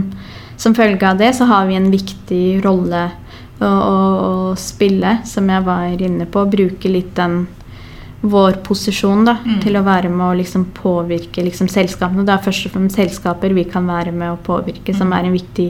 som 0.57 0.75
følge 0.75 1.03
av 1.09 1.17
det 1.19 1.33
så 1.35 1.45
har 1.49 1.65
vi 1.67 1.75
en 1.75 1.91
viktig 1.91 2.61
rolle 2.63 3.09
å, 3.59 3.67
å, 3.67 3.97
å 4.51 4.55
spille, 4.59 5.17
som 5.27 5.49
jeg 5.51 5.65
var 5.67 6.01
inne 6.01 6.27
på. 6.31 6.45
Bruke 6.51 6.91
litt 6.91 7.13
den 7.17 7.45
vår 8.25 8.57
posisjon 8.65 9.25
da, 9.27 9.35
til 9.61 9.75
å 9.77 9.83
være 9.85 10.09
med 10.09 10.25
å 10.25 10.37
liksom 10.39 10.63
påvirke 10.73 11.43
liksom 11.45 11.67
selskapene. 11.69 12.25
Det 12.25 12.33
er 12.33 12.45
først 12.47 12.65
og 12.69 12.73
fremst 12.73 12.97
selskaper 12.97 13.53
vi 13.53 13.67
kan 13.69 13.85
være 13.87 14.11
med 14.15 14.31
å 14.33 14.39
påvirke, 14.41 14.95
som 14.97 15.11
er 15.13 15.27
en 15.27 15.35
viktig, 15.35 15.67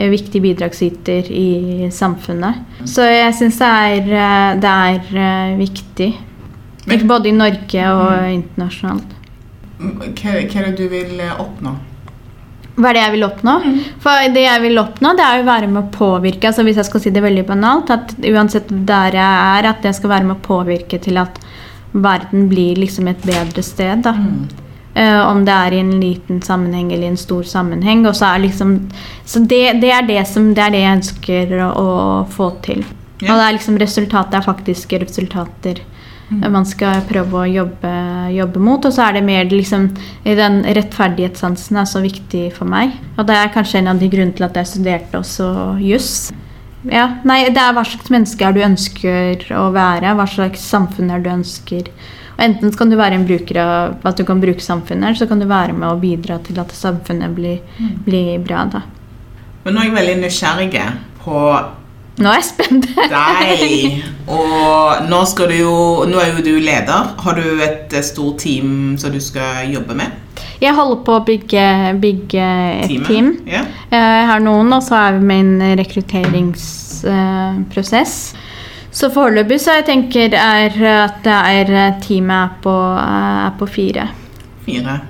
en 0.00 0.10
viktig 0.10 0.40
bidragsyter 0.42 1.28
i 1.30 1.90
samfunnet. 1.94 2.64
Så 2.90 3.06
jeg 3.06 3.36
syns 3.38 3.60
det 3.60 3.70
eh, 4.08 4.54
det 4.64 4.72
er 4.72 5.20
eh, 5.26 5.58
viktig. 5.60 6.10
Men- 6.88 7.06
Både 7.08 7.30
i 7.30 7.36
Norge 7.36 7.84
og 7.94 8.32
internasjonalt. 8.32 9.14
Hva, 9.84 10.36
er 10.36 10.70
det 10.70 10.76
du 10.78 10.86
vil 10.92 11.20
eh, 11.20 11.34
oppnå? 11.40 11.74
Hva 12.74 12.90
er 12.90 12.96
det 12.96 13.04
jeg 13.04 13.14
vil 13.14 13.26
oppnå? 13.28 13.54
For 14.02 14.32
det 14.34 14.44
jeg 14.46 14.62
vil 14.64 14.80
oppnå, 14.82 15.12
det 15.14 15.26
er 15.26 15.42
å 15.42 15.46
være 15.46 15.70
med 15.70 15.82
å 15.84 15.92
påvirke. 15.94 16.50
altså 16.50 16.64
Hvis 16.66 16.80
jeg 16.80 16.88
skal 16.88 17.04
si 17.04 17.14
det 17.14 17.22
veldig 17.22 17.46
banalt, 17.46 17.92
at 17.94 18.16
uansett 18.18 18.72
der 18.88 19.14
jeg 19.20 19.38
er, 19.60 19.70
at 19.70 19.86
jeg 19.86 20.00
skal 20.00 20.16
være 20.16 20.28
med 20.30 20.40
å 20.40 20.46
påvirke 20.48 20.98
til 21.02 21.22
at 21.22 21.38
verden 21.94 22.48
blir 22.50 22.80
liksom 22.82 23.08
et 23.12 23.22
bedre 23.22 23.62
sted. 23.62 24.02
da. 24.02 24.16
Eh, 24.94 25.20
om 25.26 25.40
det 25.42 25.54
er 25.54 25.74
i 25.74 25.80
en 25.82 25.96
liten 25.98 26.42
sammenheng 26.42 26.92
eller 26.92 27.08
i 27.08 27.12
en 27.12 27.18
stor 27.18 27.42
sammenheng. 27.42 28.04
Og 28.06 28.14
så 28.14 28.28
er 28.30 28.44
liksom, 28.46 28.76
så 29.26 29.42
det, 29.42 29.80
det, 29.82 29.90
er 29.90 30.06
det, 30.06 30.20
som, 30.30 30.52
det 30.54 30.62
er 30.62 30.74
det 30.74 30.82
jeg 30.84 30.98
ønsker 31.00 31.56
å, 31.66 31.70
å 31.74 31.88
få 32.30 32.52
til. 32.62 32.84
Yeah. 33.22 33.32
Og 33.32 33.38
det 33.38 33.46
er 33.46 33.56
liksom 33.56 33.80
resultatet 33.82 34.38
er 34.38 34.46
faktiske 34.46 35.00
resultater 35.02 35.82
man 36.30 36.64
skal 36.66 37.02
prøve 37.08 37.42
å 37.42 37.48
jobbe, 37.48 37.92
jobbe 38.34 38.62
mot. 38.62 38.84
Og 38.84 38.94
så 38.94 39.08
er 39.08 39.18
det 39.18 39.26
mer 39.26 39.44
liksom 39.50 39.90
Den 40.24 40.62
rettferdighetssansen 40.64 41.76
er 41.80 41.90
så 41.90 42.00
viktig 42.04 42.46
for 42.56 42.68
meg. 42.70 42.96
Og 43.18 43.28
det 43.28 43.36
er 43.36 43.52
kanskje 43.54 43.82
en 43.82 43.92
av 43.92 44.00
de 44.00 44.08
grunnene 44.08 44.36
til 44.36 44.46
at 44.46 44.56
jeg 44.60 44.72
studerte 44.72 45.20
også 45.20 45.78
juss. 45.84 46.32
Ja, 46.84 47.06
nei, 47.24 47.46
det 47.48 47.60
er 47.60 47.72
hva 47.72 47.84
slags 47.88 48.10
menneske 48.12 48.44
er 48.44 48.52
du 48.52 48.60
ønsker 48.64 49.46
å 49.56 49.70
være, 49.72 50.12
hva 50.18 50.26
slags 50.28 50.64
samfunn 50.68 51.12
er 51.14 51.22
du 51.24 51.30
ønsker. 51.32 51.88
Og 52.34 52.42
enten 52.44 52.74
kan 52.76 52.90
du 52.90 52.98
være 52.98 53.16
en 53.16 53.24
bruker 53.28 53.60
av 53.62 54.04
at 54.04 54.18
du 54.18 54.24
kan 54.28 54.42
bruke 54.42 54.60
samfunnet, 54.60 55.06
eller 55.06 55.20
så 55.20 55.28
kan 55.30 55.40
du 55.40 55.46
være 55.48 55.76
med 55.76 55.88
å 55.88 56.00
bidra 56.00 56.40
til 56.44 56.58
at 56.60 56.74
samfunnet 56.76 57.32
blir, 57.36 57.62
blir 58.04 58.36
bra. 58.44 58.66
da. 58.68 58.82
Men 59.64 59.76
nå 59.76 59.80
er 59.80 59.88
jeg 59.88 59.96
veldig 59.96 60.18
nysgjerrig 60.26 60.84
på 61.24 61.40
Nå 62.14 62.30
er 62.30 62.36
jeg 62.38 62.46
spent. 62.46 62.84
deg. 62.94 64.06
Og 64.30 65.02
nå, 65.10 65.18
jo, 65.58 66.06
nå 66.06 66.14
er 66.22 66.30
jo 66.30 66.38
du 66.46 66.54
leder. 66.62 67.10
Har 67.24 67.34
du 67.34 67.42
et 67.64 67.90
eh, 67.92 68.04
stort 68.06 68.38
team 68.44 68.94
som 69.00 69.10
du 69.12 69.18
skal 69.20 69.66
jobbe 69.72 69.94
med? 69.98 70.06
Jeg 70.62 70.74
holder 70.76 71.00
på 71.04 71.12
å 71.18 71.24
bygge, 71.26 71.64
bygge 72.00 72.44
et 72.84 72.88
Teamet? 72.88 73.06
team. 73.08 73.32
Yeah. 73.48 73.66
Jeg 73.90 74.26
har 74.30 74.40
noen, 74.44 74.72
og 74.76 74.82
så 74.86 74.94
er 75.00 75.12
vi 75.18 75.24
med 75.26 75.38
i 75.38 75.40
en 75.72 75.78
rekrutteringsprosess. 75.82 78.14
Så 78.94 79.10
foreløpig 79.10 79.58
så 79.58 79.70
jeg 79.80 79.86
tenker 79.90 80.30
er 80.38 80.70
at 80.94 81.18
det 81.26 81.34
er 81.34 81.66
eh, 81.74 81.98
teamet 82.04 82.38
er 82.38 82.48
på, 82.62 82.70
er 83.02 83.50
på 83.58 83.66
fire. 83.66 84.06
Fire. 84.64 85.00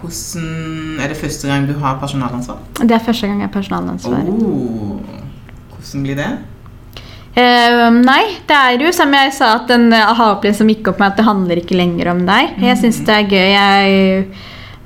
Hvordan 0.00 0.96
Er 1.04 1.08
det 1.12 1.18
første 1.20 1.44
gang 1.48 1.66
du 1.68 1.74
har 1.82 1.98
personalansvar? 2.00 2.56
Det 2.80 2.94
er 2.96 3.02
første 3.04 3.26
gang 3.28 3.36
jeg 3.42 3.48
har 3.50 3.52
personalansvar. 3.52 4.24
Oh. 4.24 5.19
Hvordan 5.80 6.06
blir 6.06 6.18
det? 6.20 6.30
Uh, 7.30 7.88
nei, 7.94 8.22
det 8.48 8.56
er 8.56 8.82
jo 8.82 8.90
som 8.92 9.12
jeg 9.14 9.32
sa, 9.32 9.54
at 9.60 9.68
den 9.70 9.88
aha-opplevelsen 9.94 10.70
gikk 10.72 10.90
opp 10.90 11.00
med 11.00 11.12
at 11.12 11.20
det 11.20 11.26
handler 11.28 11.60
ikke 11.62 11.78
lenger 11.78 12.10
om 12.12 12.24
deg. 12.28 12.56
Jeg 12.60 12.80
syns 12.82 13.02
det 13.06 13.16
er 13.16 13.28
gøy. 13.30 13.50
Jeg, 13.54 14.24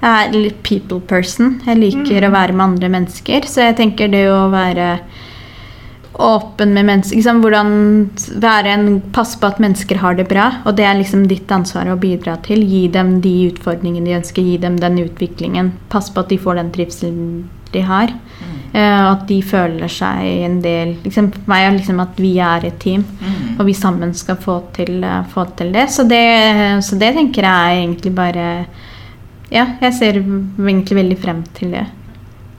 er 0.04 0.34
litt 0.34 0.58
people 0.66 1.00
person. 1.00 1.58
Jeg 1.64 1.80
liker 1.80 2.26
å 2.26 2.34
være 2.34 2.52
med 2.52 2.64
andre 2.66 2.90
mennesker. 2.92 3.46
Så 3.48 3.64
jeg 3.64 3.78
tenker 3.78 4.10
det 4.12 4.26
å 4.28 4.50
være 4.52 4.98
åpen 6.14 6.70
med 6.76 6.86
mennesker 6.86 7.18
liksom, 7.18 7.40
Hvordan 7.42 7.72
være 8.42 8.70
en, 8.70 8.84
Passe 9.16 9.40
på 9.40 9.48
at 9.48 9.62
mennesker 9.62 9.98
har 10.02 10.18
det 10.18 10.28
bra. 10.30 10.50
Og 10.68 10.76
det 10.78 10.86
er 10.86 10.98
liksom 11.00 11.24
ditt 11.30 11.50
ansvar 11.54 11.88
å 11.90 11.98
bidra 12.00 12.36
til. 12.44 12.62
Gi 12.68 12.86
dem 12.92 13.16
de 13.24 13.34
utfordringene 13.48 14.10
de 14.10 14.18
ønsker. 14.20 14.44
Gi 14.44 14.58
dem 14.62 14.76
den 14.82 15.00
utviklingen. 15.06 15.72
Passe 15.92 16.12
på 16.14 16.24
at 16.24 16.30
de 16.34 16.40
får 16.40 16.60
den 16.60 16.74
trivselen 16.76 17.24
de 17.74 17.82
har. 17.88 18.12
Eh, 18.12 18.44
og 18.44 18.53
at 18.82 19.26
de 19.28 19.36
føler 19.46 19.88
seg 19.92 20.24
en 20.48 20.56
del 20.64 20.96
liksom, 21.04 21.28
For 21.34 21.50
meg 21.52 21.66
er 21.68 21.76
liksom 21.76 22.00
at 22.02 22.16
vi 22.18 22.32
er 22.42 22.64
et 22.66 22.78
team, 22.82 23.04
Mm. 23.20 23.58
og 23.60 23.66
vi 23.66 23.72
sammen 23.74 24.14
skal 24.14 24.36
få 24.36 24.56
til, 24.74 25.04
eh, 25.04 25.22
få 25.30 25.44
til 25.56 25.70
det. 25.72 25.88
Så, 25.90 26.02
det. 26.08 26.82
så 26.82 26.98
det 26.98 27.12
tenker 27.14 27.42
jeg 27.46 27.84
egentlig 27.84 28.14
bare 28.14 28.66
Ja, 29.52 29.66
jeg 29.80 29.92
ser 29.94 30.18
egentlig 30.18 30.96
veldig 30.96 31.18
frem 31.22 31.44
til 31.54 31.70
det. 31.76 31.84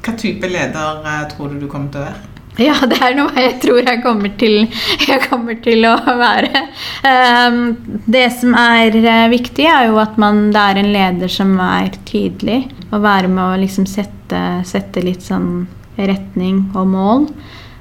Hva 0.05 0.13
type 0.15 0.47
leder 0.47 1.01
eh, 1.03 1.27
tror 1.33 1.49
du 1.51 1.59
du 1.59 1.67
kommer 1.67 1.91
til 1.91 2.01
å 2.01 2.05
være? 2.05 2.31
Ja, 2.57 2.75
det 2.87 3.01
er 3.03 3.15
noe 3.17 3.33
jeg 3.35 3.57
tror 3.59 3.81
jeg 3.83 3.99
kommer 4.03 4.31
til, 4.39 4.69
jeg 5.09 5.19
kommer 5.27 5.57
til 5.61 5.83
å 5.89 5.95
være. 6.07 6.61
Ehm, 7.03 7.75
det 8.07 8.29
som 8.31 8.53
er 8.55 8.95
eh, 8.95 9.25
viktig, 9.33 9.65
er 9.67 9.89
jo 9.89 9.97
at 9.99 10.15
man, 10.21 10.51
det 10.55 10.61
er 10.61 10.79
en 10.79 10.93
leder 10.93 11.27
som 11.27 11.51
er 11.59 11.89
tydelig. 12.07 12.61
Og 12.93 13.01
være 13.03 13.27
med 13.27 13.43
å 13.43 13.57
liksom 13.59 13.85
sette, 13.89 14.39
sette 14.63 15.03
litt 15.03 15.25
sånn 15.25 15.65
retning 15.97 16.71
og 16.75 16.87
mål. 16.87 17.27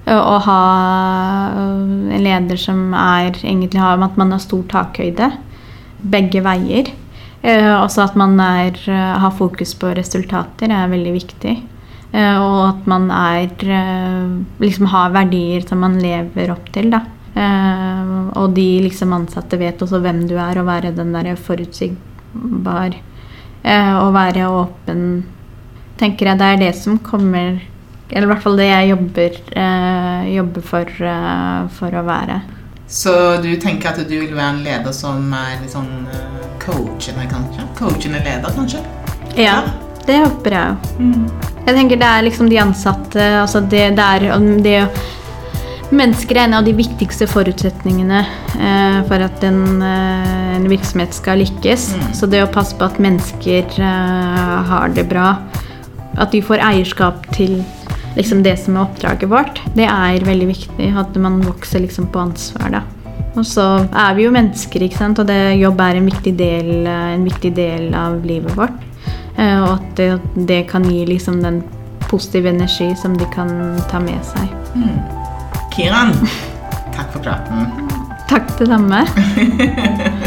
Og 0.07 0.21
og 0.21 0.41
ha 0.45 0.61
en 1.57 2.23
leder 2.23 2.59
som 2.61 2.93
er 2.93 3.31
egentlig 3.41 3.81
har 3.81 4.03
at 4.05 4.19
man 4.21 4.33
har 4.33 4.43
stor 4.43 4.63
takhøyde. 4.69 5.31
Begge 6.05 6.43
veier. 6.45 6.91
Eh, 7.43 7.71
Også 7.81 8.03
at 8.05 8.17
man 8.17 8.39
er, 8.41 8.73
eh, 8.89 9.19
har 9.21 9.31
fokus 9.31 9.75
på 9.75 9.95
resultater 9.97 10.71
er 10.71 10.89
veldig 10.89 11.13
viktig. 11.13 11.63
Eh, 12.13 12.37
Og 12.41 12.69
at 12.69 12.87
man 12.87 13.11
er 13.11 13.49
eh, 13.63 14.45
liksom 14.61 14.87
har 14.87 15.11
verdier 15.11 15.67
som 15.67 15.81
man 15.81 15.99
lever 16.01 16.51
opp 16.51 16.71
til. 16.73 16.91
Da. 16.91 17.01
Eh, 17.35 18.31
Og 18.37 18.55
de 18.55 18.81
liksom 18.83 19.13
ansatte 19.13 19.59
vet 19.59 19.79
også 19.79 20.01
hvem 20.01 20.27
du 20.29 20.37
er, 20.37 20.59
og 20.59 20.67
være 20.67 20.95
den 20.95 21.13
der 21.13 21.35
forutsigbar. 21.37 22.95
eh, 23.65 23.95
Og 23.97 24.13
være 24.13 24.49
åpen. 24.49 25.25
Tenker 25.97 26.27
jeg 26.27 26.39
det 26.39 26.47
er 26.47 26.57
det 26.57 26.75
som 26.77 26.99
kommer 26.99 27.61
Eller 28.11 28.27
i 28.27 28.31
hvert 28.33 28.45
fall 28.45 28.59
det 28.61 28.69
jeg 28.69 28.91
jobber, 28.93 29.39
eh, 29.57 30.35
jobber 30.35 30.67
for, 30.73 30.91
eh, 31.13 31.63
for 31.79 31.97
å 31.97 32.05
være. 32.05 32.43
Så 32.87 33.43
du 33.43 33.57
tenker 33.57 33.89
at 33.89 34.09
du 34.09 34.19
vil 34.19 34.35
være 34.35 34.51
en 34.59 34.63
leder 34.65 34.93
som 34.93 35.33
er 35.33 35.57
litt 35.63 35.73
sånn 35.73 36.07
eh, 36.13 36.45
coachende, 36.63 37.25
kanskje? 37.31 37.65
Coachende 37.79 38.21
leder, 38.21 38.53
kanskje? 38.55 38.85
Ja, 39.41 39.63
det 40.07 40.21
håper 40.21 40.51
jeg 40.51 40.77
jo. 41.01 41.11
Jeg 41.65 41.77
tenker 41.79 41.97
det 41.97 42.09
er 42.11 42.25
liksom 42.27 42.49
de 42.53 42.61
ansatte 42.61 43.25
altså 43.41 43.63
det, 43.65 43.97
det 43.97 44.05
er 44.05 44.41
det 44.63 44.81
Mennesker 45.95 46.37
er 46.37 46.49
en 46.49 46.57
av 46.59 46.65
de 46.67 46.73
viktigste 46.75 47.27
forutsetningene 47.31 48.23
eh, 48.25 49.01
for 49.07 49.23
at 49.23 49.45
en, 49.47 49.83
eh, 49.85 50.55
en 50.57 50.65
virksomhet 50.71 51.15
skal 51.15 51.39
lykkes. 51.43 51.91
Mm. 51.95 52.07
Så 52.17 52.27
det 52.33 52.41
å 52.43 52.51
passe 52.51 52.75
på 52.79 52.89
at 52.89 52.99
mennesker 53.03 53.77
eh, 53.79 54.55
har 54.71 54.95
det 54.97 55.05
bra, 55.11 55.37
at 56.17 56.33
de 56.35 56.41
får 56.43 56.65
eierskap 56.65 57.29
til 57.37 57.61
liksom 58.17 58.43
det 58.45 58.57
som 58.63 58.77
er 58.77 58.85
oppdraget 58.87 59.31
vårt, 59.31 59.61
det 59.75 59.87
er 59.91 60.27
veldig 60.27 60.49
viktig. 60.51 60.91
At 60.99 61.17
man 61.21 61.41
vokser 61.45 61.83
liksom 61.85 62.07
på 62.13 62.23
ansvar. 62.23 62.71
da. 62.79 62.83
Og 63.35 63.47
så 63.47 63.65
er 63.91 64.15
vi 64.15 64.27
jo 64.27 64.35
mennesker, 64.35 64.85
ikke 64.87 65.01
sant? 65.01 65.19
og 65.19 65.27
det, 65.27 65.57
jobb 65.59 65.81
er 65.83 65.99
en 65.99 66.07
viktig 66.11 66.35
del, 66.39 66.87
en 66.87 67.25
viktig 67.27 67.55
del 67.57 67.95
av 67.99 68.21
livet 68.27 68.55
vårt. 68.59 68.77
Eh, 69.37 69.59
Og 69.63 69.73
at 69.75 69.89
det, 69.99 70.11
det 70.47 70.61
kan 70.71 70.87
gi 70.87 71.05
liksom 71.09 71.43
den 71.43 71.63
positive 72.09 72.49
energi 72.53 72.93
som 72.97 73.17
de 73.19 73.27
kan 73.35 73.51
ta 73.91 73.99
med 73.99 74.23
seg. 74.23 74.53
Kiran, 75.75 76.15
takk 76.95 77.11
for 77.11 77.25
praten. 77.25 77.91
Takk 78.31 78.55
det 78.61 78.71
samme. 78.71 79.03